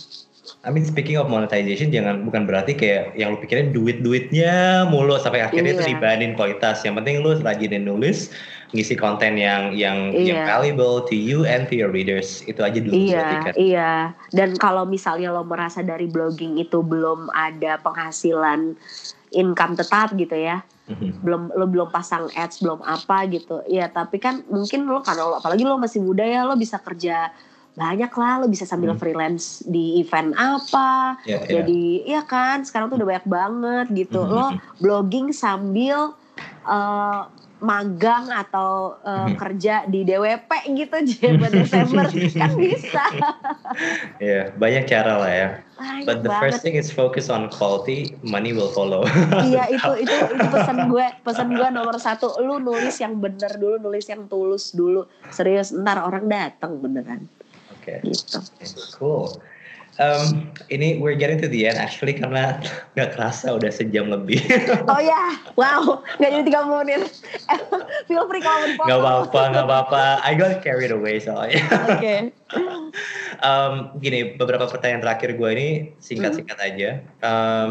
[0.63, 5.43] I mean speaking of monetization jangan bukan berarti kayak yang lu pikirin duit-duitnya mulu sampai
[5.43, 5.91] akhirnya itu iya.
[5.95, 6.83] dibanding kualitas.
[6.87, 8.31] Yang penting lu rajinin nulis,
[8.73, 10.33] ngisi konten yang yang iya.
[10.33, 12.41] yang valuable to you and to your readers.
[12.49, 13.53] Itu aja dulu Iya, kan.
[13.53, 13.93] iya.
[14.33, 18.73] Dan kalau misalnya lo merasa dari blogging itu belum ada penghasilan
[19.33, 20.65] income tetap gitu ya.
[20.83, 21.23] Mm-hmm.
[21.23, 25.39] belum lo belum pasang ads belum apa gitu ya tapi kan mungkin lo karena lo
[25.39, 27.31] apalagi lo masih muda ya lo bisa kerja
[27.73, 28.99] banyak lah lo bisa sambil hmm.
[29.01, 31.63] freelance di event apa yeah, ya.
[31.63, 32.21] jadi yeah.
[32.21, 34.33] ya kan sekarang tuh udah banyak banget gitu hmm.
[34.35, 34.45] lo
[34.83, 36.13] blogging sambil
[36.67, 37.31] uh,
[37.63, 39.39] magang atau uh, hmm.
[39.39, 40.97] kerja di DWP gitu
[41.39, 42.03] buat Desember
[42.43, 43.03] kan bisa.
[44.19, 45.49] Ya yeah, banyak cara lah ya.
[45.79, 46.43] Banyak But the banget.
[46.43, 49.07] first thing is focus on quality, money will follow.
[49.49, 52.35] iya itu itu itu pesan gue pesan gue nomor satu.
[52.43, 55.07] Lu nulis yang bener dulu, nulis yang tulus dulu.
[55.31, 57.31] Serius ntar orang datang beneran.
[57.79, 58.03] Oke.
[58.03, 58.11] Okay.
[58.11, 58.43] Gitu.
[58.43, 58.67] Okay,
[58.99, 59.31] cool.
[60.01, 62.57] Um, ini we're getting to the end actually karena
[62.97, 64.41] nggak kerasa udah sejam lebih.
[64.91, 67.13] oh ya, wow, nggak jadi tiga menit.
[68.09, 70.03] Feel free kalau mau Nggak apa-apa, nggak apa-apa.
[70.25, 71.61] I got carried away soalnya.
[71.85, 72.01] Oke.
[72.01, 72.19] Okay.
[73.45, 75.69] um, gini, beberapa pertanyaan terakhir gue ini
[76.01, 76.67] singkat-singkat hmm.
[76.73, 76.89] aja.
[77.21, 77.69] Um,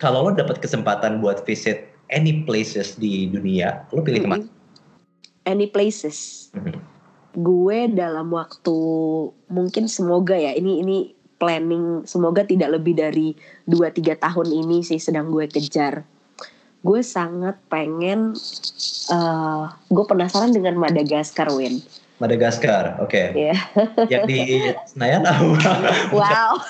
[0.00, 4.40] kalau lo dapat kesempatan buat visit any places di dunia, lo pilih mm -hmm.
[4.40, 5.44] ke mana?
[5.44, 6.48] Any places.
[6.56, 6.90] Mm -hmm
[7.30, 8.74] gue dalam waktu
[9.54, 10.96] mungkin semoga ya ini ini
[11.40, 13.32] planning semoga tidak lebih dari
[13.64, 16.04] 2-3 tahun ini sih sedang gue kejar
[16.80, 18.36] gue sangat pengen
[19.12, 21.80] uh, gue penasaran dengan Madagaskar Win
[22.20, 23.26] Madagaskar oke okay.
[23.32, 23.56] Iya.
[23.56, 23.58] yeah.
[24.12, 24.40] yang di
[24.84, 25.24] Senayan
[26.12, 26.60] wow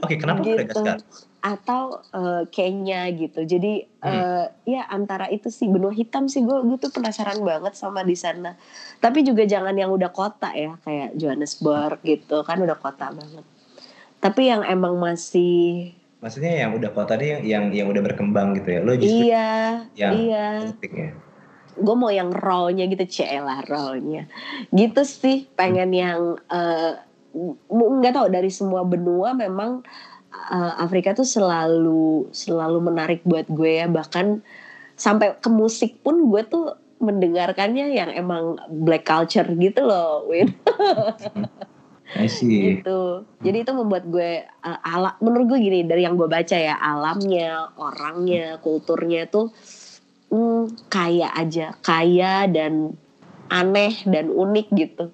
[0.00, 0.56] oke okay, kenapa gitu.
[0.56, 3.44] Madagaskar atau uh, Kenya gitu.
[3.48, 4.08] Jadi hmm.
[4.08, 8.14] uh, ya antara itu sih benua hitam sih gue gue tuh penasaran banget sama di
[8.16, 8.60] sana.
[9.00, 13.44] Tapi juga jangan yang udah kota ya kayak Johannesburg gitu kan udah kota banget.
[14.20, 18.68] Tapi yang emang masih Maksudnya yang udah kota nih yang yang, yang udah berkembang gitu
[18.76, 18.80] ya.
[18.84, 20.48] Lo justru iya, yang iya.
[20.84, 21.12] Ya?
[21.80, 24.28] Gue mau yang raw-nya gitu, celah raw-nya.
[24.68, 25.96] Gitu sih, pengen hmm.
[25.96, 26.20] yang
[26.52, 27.00] uh,
[27.72, 29.80] nggak tahu dari semua benua memang
[30.30, 34.42] uh, Afrika tuh selalu selalu menarik buat gue ya bahkan
[34.98, 40.52] sampai ke musik pun gue tuh mendengarkannya yang emang black culture gitu loh Win.
[42.10, 42.82] I see.
[42.82, 43.22] gitu.
[43.38, 47.70] Jadi itu membuat gue uh, ala menurut gue gini dari yang gue baca ya alamnya,
[47.78, 49.54] orangnya, kulturnya tuh
[50.34, 52.98] mm, kaya aja, kaya dan
[53.46, 55.04] aneh dan unik gitu.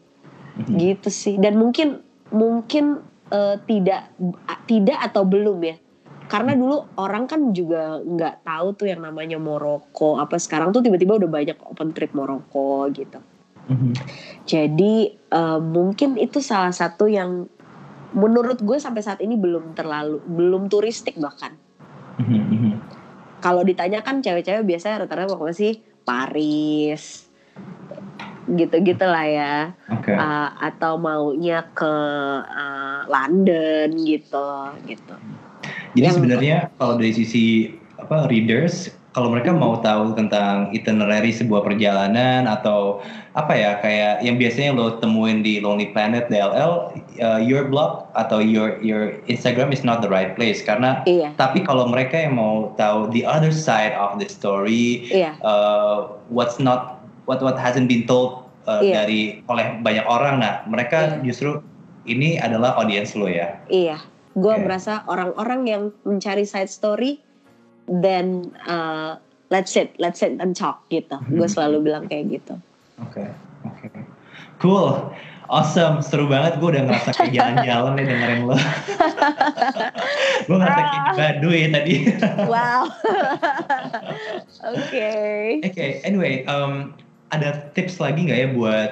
[0.57, 0.77] Mm-hmm.
[0.81, 1.35] Gitu sih.
[1.37, 2.01] Dan mungkin
[2.33, 4.09] mungkin uh, tidak
[4.65, 5.77] tidak atau belum ya
[6.27, 11.19] karena dulu orang kan juga nggak tahu tuh yang namanya Maroko apa sekarang tuh tiba-tiba
[11.23, 13.23] udah banyak open trip Maroko gitu
[13.67, 13.93] Mhm.
[14.47, 17.51] jadi eh, mungkin itu salah satu yang
[18.15, 21.59] menurut gue sampai saat ini belum terlalu belum turistik bahkan
[22.17, 22.73] Mhm, mhm.
[23.43, 27.27] kalau ditanya kan cewek-cewek biasanya rata-rata ke mana sih Paris
[28.47, 29.57] gitu-gitu lah ya
[29.91, 30.15] Oke.
[30.15, 31.95] Uh, atau maunya ke
[32.47, 34.51] uh, London gitu
[34.87, 35.15] gitu
[36.05, 42.45] yang- sebenarnya kalau dari sisi apa readers, kalau mereka mau tahu tentang itinerary sebuah perjalanan
[42.45, 43.01] atau
[43.33, 46.93] apa ya kayak yang biasanya lo temuin di Lonely Planet DLL,
[47.25, 50.61] uh, your blog atau your your Instagram is not the right place.
[50.61, 51.33] Karena iya.
[51.41, 55.33] tapi kalau mereka yang mau tahu the other side of the story, iya.
[55.41, 58.93] uh, what's not what what hasn't been told uh, Iya.
[59.01, 61.65] dari oleh banyak orang, nah mereka justru
[62.05, 63.57] ini adalah audiens lo ya.
[63.73, 63.97] iya
[64.37, 64.63] gue Oke.
[64.63, 67.19] merasa orang-orang yang mencari side story
[67.89, 69.17] then uh,
[69.49, 71.35] let's sit let's sit and talk gitu Hmm.
[71.35, 72.55] gue selalu bilang kayak gitu
[72.97, 73.29] Oke,
[73.63, 73.89] oke.
[74.57, 75.13] Cool.
[75.47, 76.57] Awesome, seru banget.
[76.59, 78.57] Gue udah ngerasa kayak jalan-jalan nih dengerin lo.
[80.49, 81.95] gue ngerasa kayak di Baduy tadi.
[82.49, 82.89] wow
[84.73, 85.11] oke
[85.61, 86.97] Oke, anyway, um,
[87.31, 88.91] ada tips lagi nggak ya buat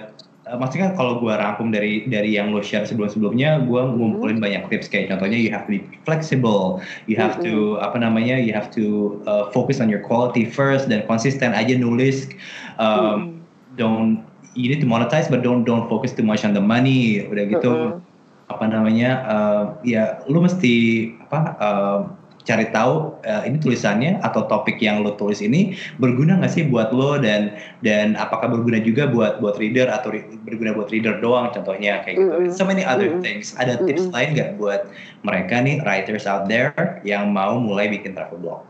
[0.49, 4.69] uh, maksudnya kan kalau gue rangkum dari dari yang lo share sebelum-sebelumnya, gue ngumpulin banyak
[4.69, 4.89] tips.
[4.89, 9.19] Kayak contohnya you have to be flexible, you have to apa namanya, you have to
[9.25, 12.29] uh, focus on your quality first dan konsisten aja nulis.
[12.77, 13.43] Um,
[13.75, 14.23] don't
[14.55, 17.27] you need to monetize but don't don't focus too much on the money.
[17.27, 18.53] Udah gitu Mm-mm.
[18.53, 22.01] apa namanya uh, ya lu mesti apa uh,
[22.45, 26.93] cari tahu uh, ini tulisannya atau topik yang lo tulis ini berguna nggak sih buat
[26.93, 31.49] lo dan dan apakah berguna juga buat buat reader atau ri- berguna buat reader doang
[31.57, 32.53] contohnya kayak gitu Mm-mm.
[32.53, 33.25] so many other Mm-mm.
[33.25, 34.15] things ada tips Mm-mm.
[34.15, 34.93] lain nggak buat
[35.25, 38.63] mereka nih writers out there yang mau mulai bikin travel blog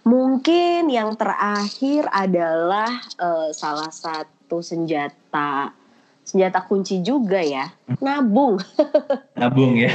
[0.00, 2.88] Mungkin yang terakhir adalah
[3.20, 5.76] eh, salah satu senjata
[6.24, 7.68] senjata kunci juga ya,
[8.00, 8.56] nabung.
[9.40, 9.92] nabung ya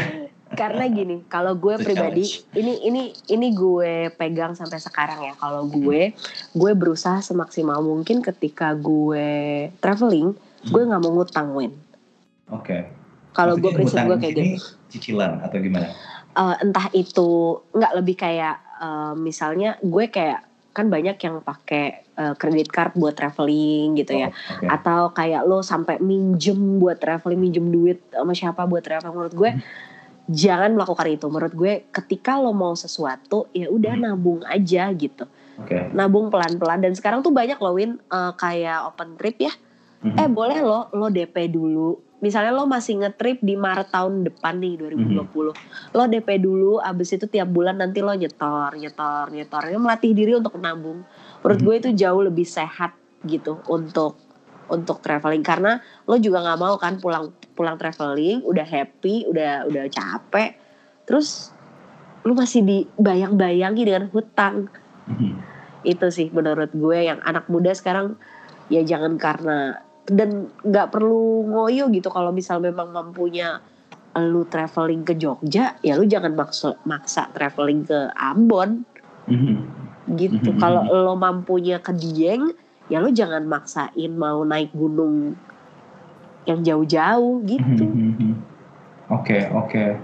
[0.55, 2.25] Karena gini, kalau gue pribadi
[2.55, 5.33] ini ini ini gue pegang sampai sekarang ya.
[5.35, 6.15] Kalau gue
[6.55, 10.33] gue berusaha semaksimal mungkin ketika gue traveling,
[10.65, 11.73] gue nggak mau ngutang Win.
[12.49, 12.77] oke
[13.35, 14.57] Kalau gue prinsip gue kayak gitu.
[14.89, 15.91] cicilan atau gimana
[16.35, 20.43] Eh, entah itu nggak lebih kayak eh, misalnya gue kayak
[20.75, 24.27] kan banyak yang pakai eh, kredit card buat traveling gitu ya.
[24.27, 24.67] Oh, oke.
[24.67, 29.51] atau kayak lo sampai minjem buat traveling minjem duit sama siapa buat traveling menurut gue
[30.25, 31.25] jangan melakukan itu.
[31.29, 34.03] Menurut gue ketika lo mau sesuatu ya udah Hmm.
[34.11, 35.25] nabung aja gitu.
[35.55, 35.87] Oke.
[35.95, 36.83] nabung pelan-pelan.
[36.83, 39.53] Dan sekarang tuh banyak lo win eh, kayak open trip ya.
[40.03, 40.19] Mhm.
[40.19, 41.95] eh boleh lo lo DP dulu.
[42.19, 45.53] Misalnya lo masih ngetrip di Maret tahun depan nih 2020
[45.91, 49.63] lo DP dulu abis itu tiap bulan nanti lo nyetor nyetor nyetor.
[49.71, 51.07] Ini melatih diri untuk nabung.
[51.39, 51.65] Menurut Mhm.
[51.65, 52.91] gue itu jauh lebih sehat
[53.23, 54.19] gitu untuk
[54.67, 55.41] untuk traveling.
[55.41, 60.59] Karena lo juga nggak mau kan pulang pulang traveling udah happy udah udah capek
[61.07, 61.55] terus
[62.27, 64.67] lo masih dibayang-bayangi dengan hutang
[65.07, 65.33] Mhm.
[65.85, 68.19] itu sih menurut gue yang anak muda sekarang
[68.67, 73.61] ya jangan karena dan nggak perlu ngoyo gitu kalau misal memang mampunya
[74.15, 78.85] lu traveling ke Jogja ya lu jangan maksa maksa traveling ke Ambon
[79.29, 79.55] Mhm.
[80.17, 80.59] gitu Mhm.
[80.61, 82.53] kalau lo mampunya ke Dieng
[82.89, 85.33] ya lu jangan maksain mau naik gunung
[86.45, 88.33] yang jauh-jauh gitu Mhm.
[89.09, 89.97] Oke oke.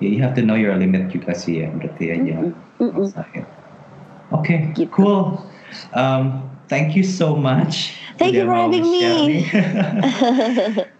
[0.00, 3.44] Ya, you have to know your limit juga sih ya berarti ya jangan maksain.
[4.34, 4.90] Oke, Gitu.
[4.90, 5.38] cool.
[5.94, 7.94] Um, thank you so much.
[8.18, 9.06] Thank you udah for mau having me.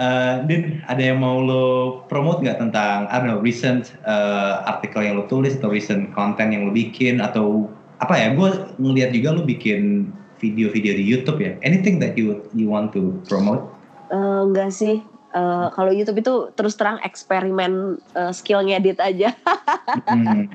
[0.00, 1.64] Uh, Din, ada yang mau lo
[2.10, 6.50] promote nggak tentang, I don't know, recent uh, artikel yang lo tulis atau recent content
[6.50, 7.70] yang lo bikin atau
[8.02, 8.34] apa ya?
[8.34, 8.50] Gue
[8.82, 10.10] ngeliat juga lo bikin
[10.42, 11.54] video-video di YouTube ya.
[11.62, 13.62] Anything that you you want to promote?
[14.10, 15.00] Eh, enggak sih
[15.30, 19.30] Eh, kalau YouTube itu terus terang eksperimen eh, skill ngedit aja
[19.90, 20.46] Hmm.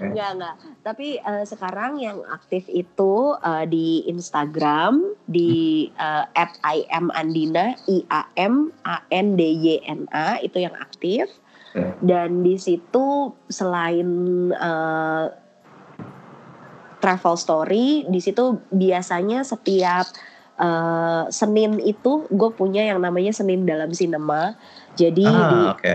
[0.00, 0.56] Enggak, enggak.
[0.80, 6.24] Tapi eh, sekarang yang aktif itu eh, di Instagram di eh,
[6.64, 11.28] @iamandina i a m a n d y n a itu yang aktif.
[11.76, 11.96] Oke.
[12.00, 14.08] Dan di situ selain
[14.52, 15.26] eh,
[17.00, 20.08] travel story, di situ biasanya setiap
[20.60, 24.54] eh, Senin itu gue punya yang namanya Senin dalam sinema.
[24.94, 25.94] Jadi di Ah oke.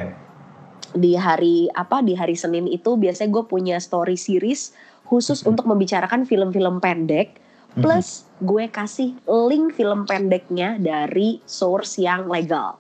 [0.96, 4.72] di hari apa di hari Senin itu biasanya gue punya story series
[5.06, 5.54] khusus Mhm.
[5.54, 7.38] untuk membicarakan film-film pendek
[7.76, 12.80] plus gue kasih link film pendeknya dari source yang legal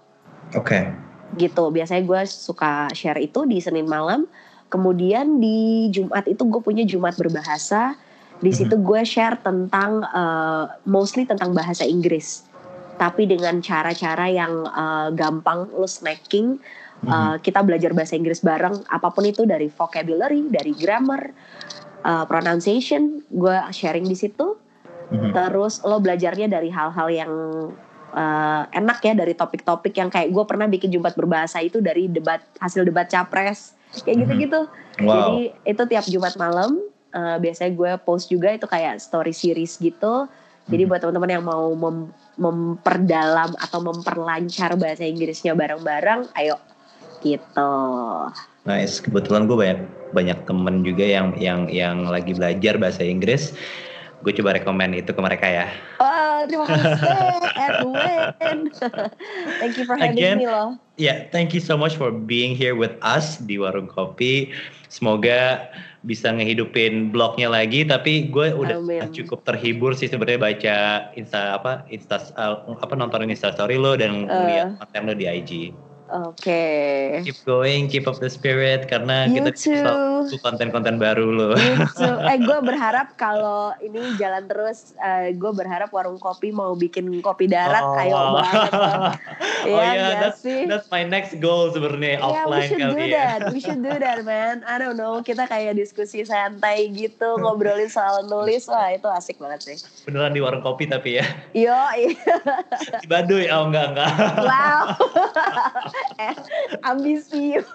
[0.55, 0.87] Oke.
[1.35, 4.23] gitu biasanya gue suka share itu di Senin malam
[4.71, 7.99] kemudian di Jumat itu gue punya Jumat berbahasa
[8.43, 12.43] di situ gue share tentang uh, mostly tentang bahasa Inggris
[12.95, 16.59] tapi dengan cara-cara yang uh, gampang lo snacking.
[17.05, 21.29] Uh, kita belajar bahasa Inggris bareng apa pun itu dari vocabulary dari grammar
[22.01, 24.57] uh, pronunciation gue sharing di situ
[25.13, 25.37] Mhm.
[25.37, 27.31] terus lo belajarnya dari hal-hal yang
[28.09, 32.41] uh, enak ya dari topik-topik yang kayak gue pernah bikin Jumat berbahasa itu dari debat
[32.57, 34.21] hasil debat capres kayak Mhm.
[34.25, 34.59] gitu-gitu
[35.05, 35.05] Wow.
[35.05, 35.37] jadi
[35.77, 36.81] itu tiap Jumat malam
[37.15, 40.27] uh, biasanya gue post juga itu kayak story series gitu
[40.67, 40.89] jadi Mhm.
[40.91, 46.59] buat teman-teman yang mau mem- memperdalam atau memperlancar bahasa Inggrisnya bareng-bareng ayo
[47.23, 47.73] gitu
[48.65, 48.97] Nice.
[48.97, 53.53] Kebetulan gue banyak banyak temen juga yang yang yang lagi belajar bahasa Inggris.
[54.25, 55.69] Gue coba rekomend itu ke mereka ya.
[56.01, 58.59] Oh, terima kasih Edwin.
[59.61, 60.81] Thank you for having Again, me loh.
[60.97, 64.49] Yeah, thank you so much for being here with us di Warung Kopi.
[64.87, 65.67] Semoga
[66.07, 67.83] bisa ngehidupin blognya lagi.
[67.83, 69.11] Tapi gue udah Amin.
[69.11, 70.77] cukup terhibur sih sebenarnya baca
[71.19, 74.47] insta apa insta uh, apa nontonin insta story lo dan Uh.
[74.49, 75.51] lihat konten lo di IG.
[76.15, 76.63] Oke.
[77.27, 80.14] Keep going, keep up the spirit karena You kita too.
[80.27, 81.49] Selalu konten-konten baru lo.
[81.93, 87.21] So, eh gue berharap kalau ini jalan terus, eh, gue berharap warung kopi mau bikin
[87.21, 88.71] kopi darat, ayo banget.
[88.73, 89.13] loh.
[89.65, 90.61] oh Iya yeah, nggak that's sih?
[90.65, 93.15] that's my next goal sebenarnya Yeah, we offline should do kali ya.
[93.15, 93.39] that.
[93.49, 94.61] We should do that, man.
[94.63, 95.19] I don't know.
[95.19, 98.65] Kita kayak diskusi santai gitu, ngobrolin soal nulis.
[98.65, 99.77] Wah, itu asik banget sih.
[100.03, 101.25] Beneran di warung kopi tapi ya.
[101.51, 102.13] Yo, iya.
[103.01, 104.11] Di Baduy, oh enggak enggak.
[104.39, 104.83] wow.
[106.19, 106.35] eh,
[106.83, 107.65] ambisius.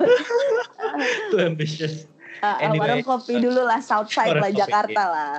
[1.30, 2.06] Too ambitious.
[2.40, 5.36] Uh, Anyway, warung kopi dulu lah, Southside lah, kopi, Jakarta lah.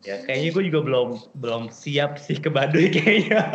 [0.00, 3.52] Ya, kayaknya gue juga belum belum siap sih ke Baduy kayaknya.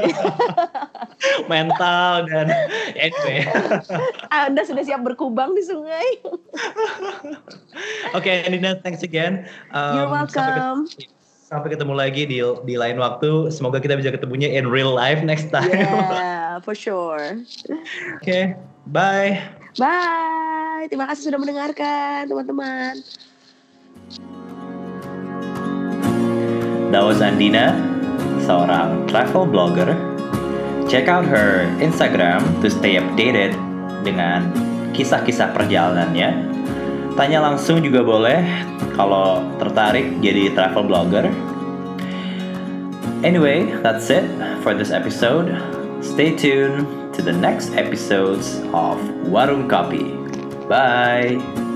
[1.51, 2.53] Mental dan
[2.93, 3.49] anyway.
[4.29, 6.05] Anda sudah siap berkubang di sungai?
[8.13, 9.49] Oke, Nina, thanks again.
[9.73, 10.79] Um, You're sampai welcome.
[10.93, 11.13] ket-
[11.45, 13.53] Sampai ketemu lagi di di lain waktu.
[13.53, 15.69] Semoga kita bisa ketemunya in real life next time.
[15.69, 17.37] Yeah, for sure.
[18.21, 18.57] Oke,
[18.89, 19.41] bye.
[19.75, 20.87] Bye.
[20.87, 23.03] Terima kasih sudah mendengarkan, teman-teman.
[26.95, 27.75] That was Andina,
[28.47, 29.91] seorang travel blogger.
[30.87, 33.51] Check out her Instagram to stay updated
[34.07, 34.47] dengan
[34.95, 36.55] kisah-kisah perjalanannya.
[37.19, 38.47] Tanya langsung juga boleh
[38.95, 41.27] kalau tertarik jadi travel blogger.
[43.27, 44.23] Anyway, that's it
[44.63, 45.51] for this episode.
[45.99, 48.99] Stay tuned to the next episodes of
[49.31, 50.67] Warung Kopi.
[50.67, 51.74] Bye.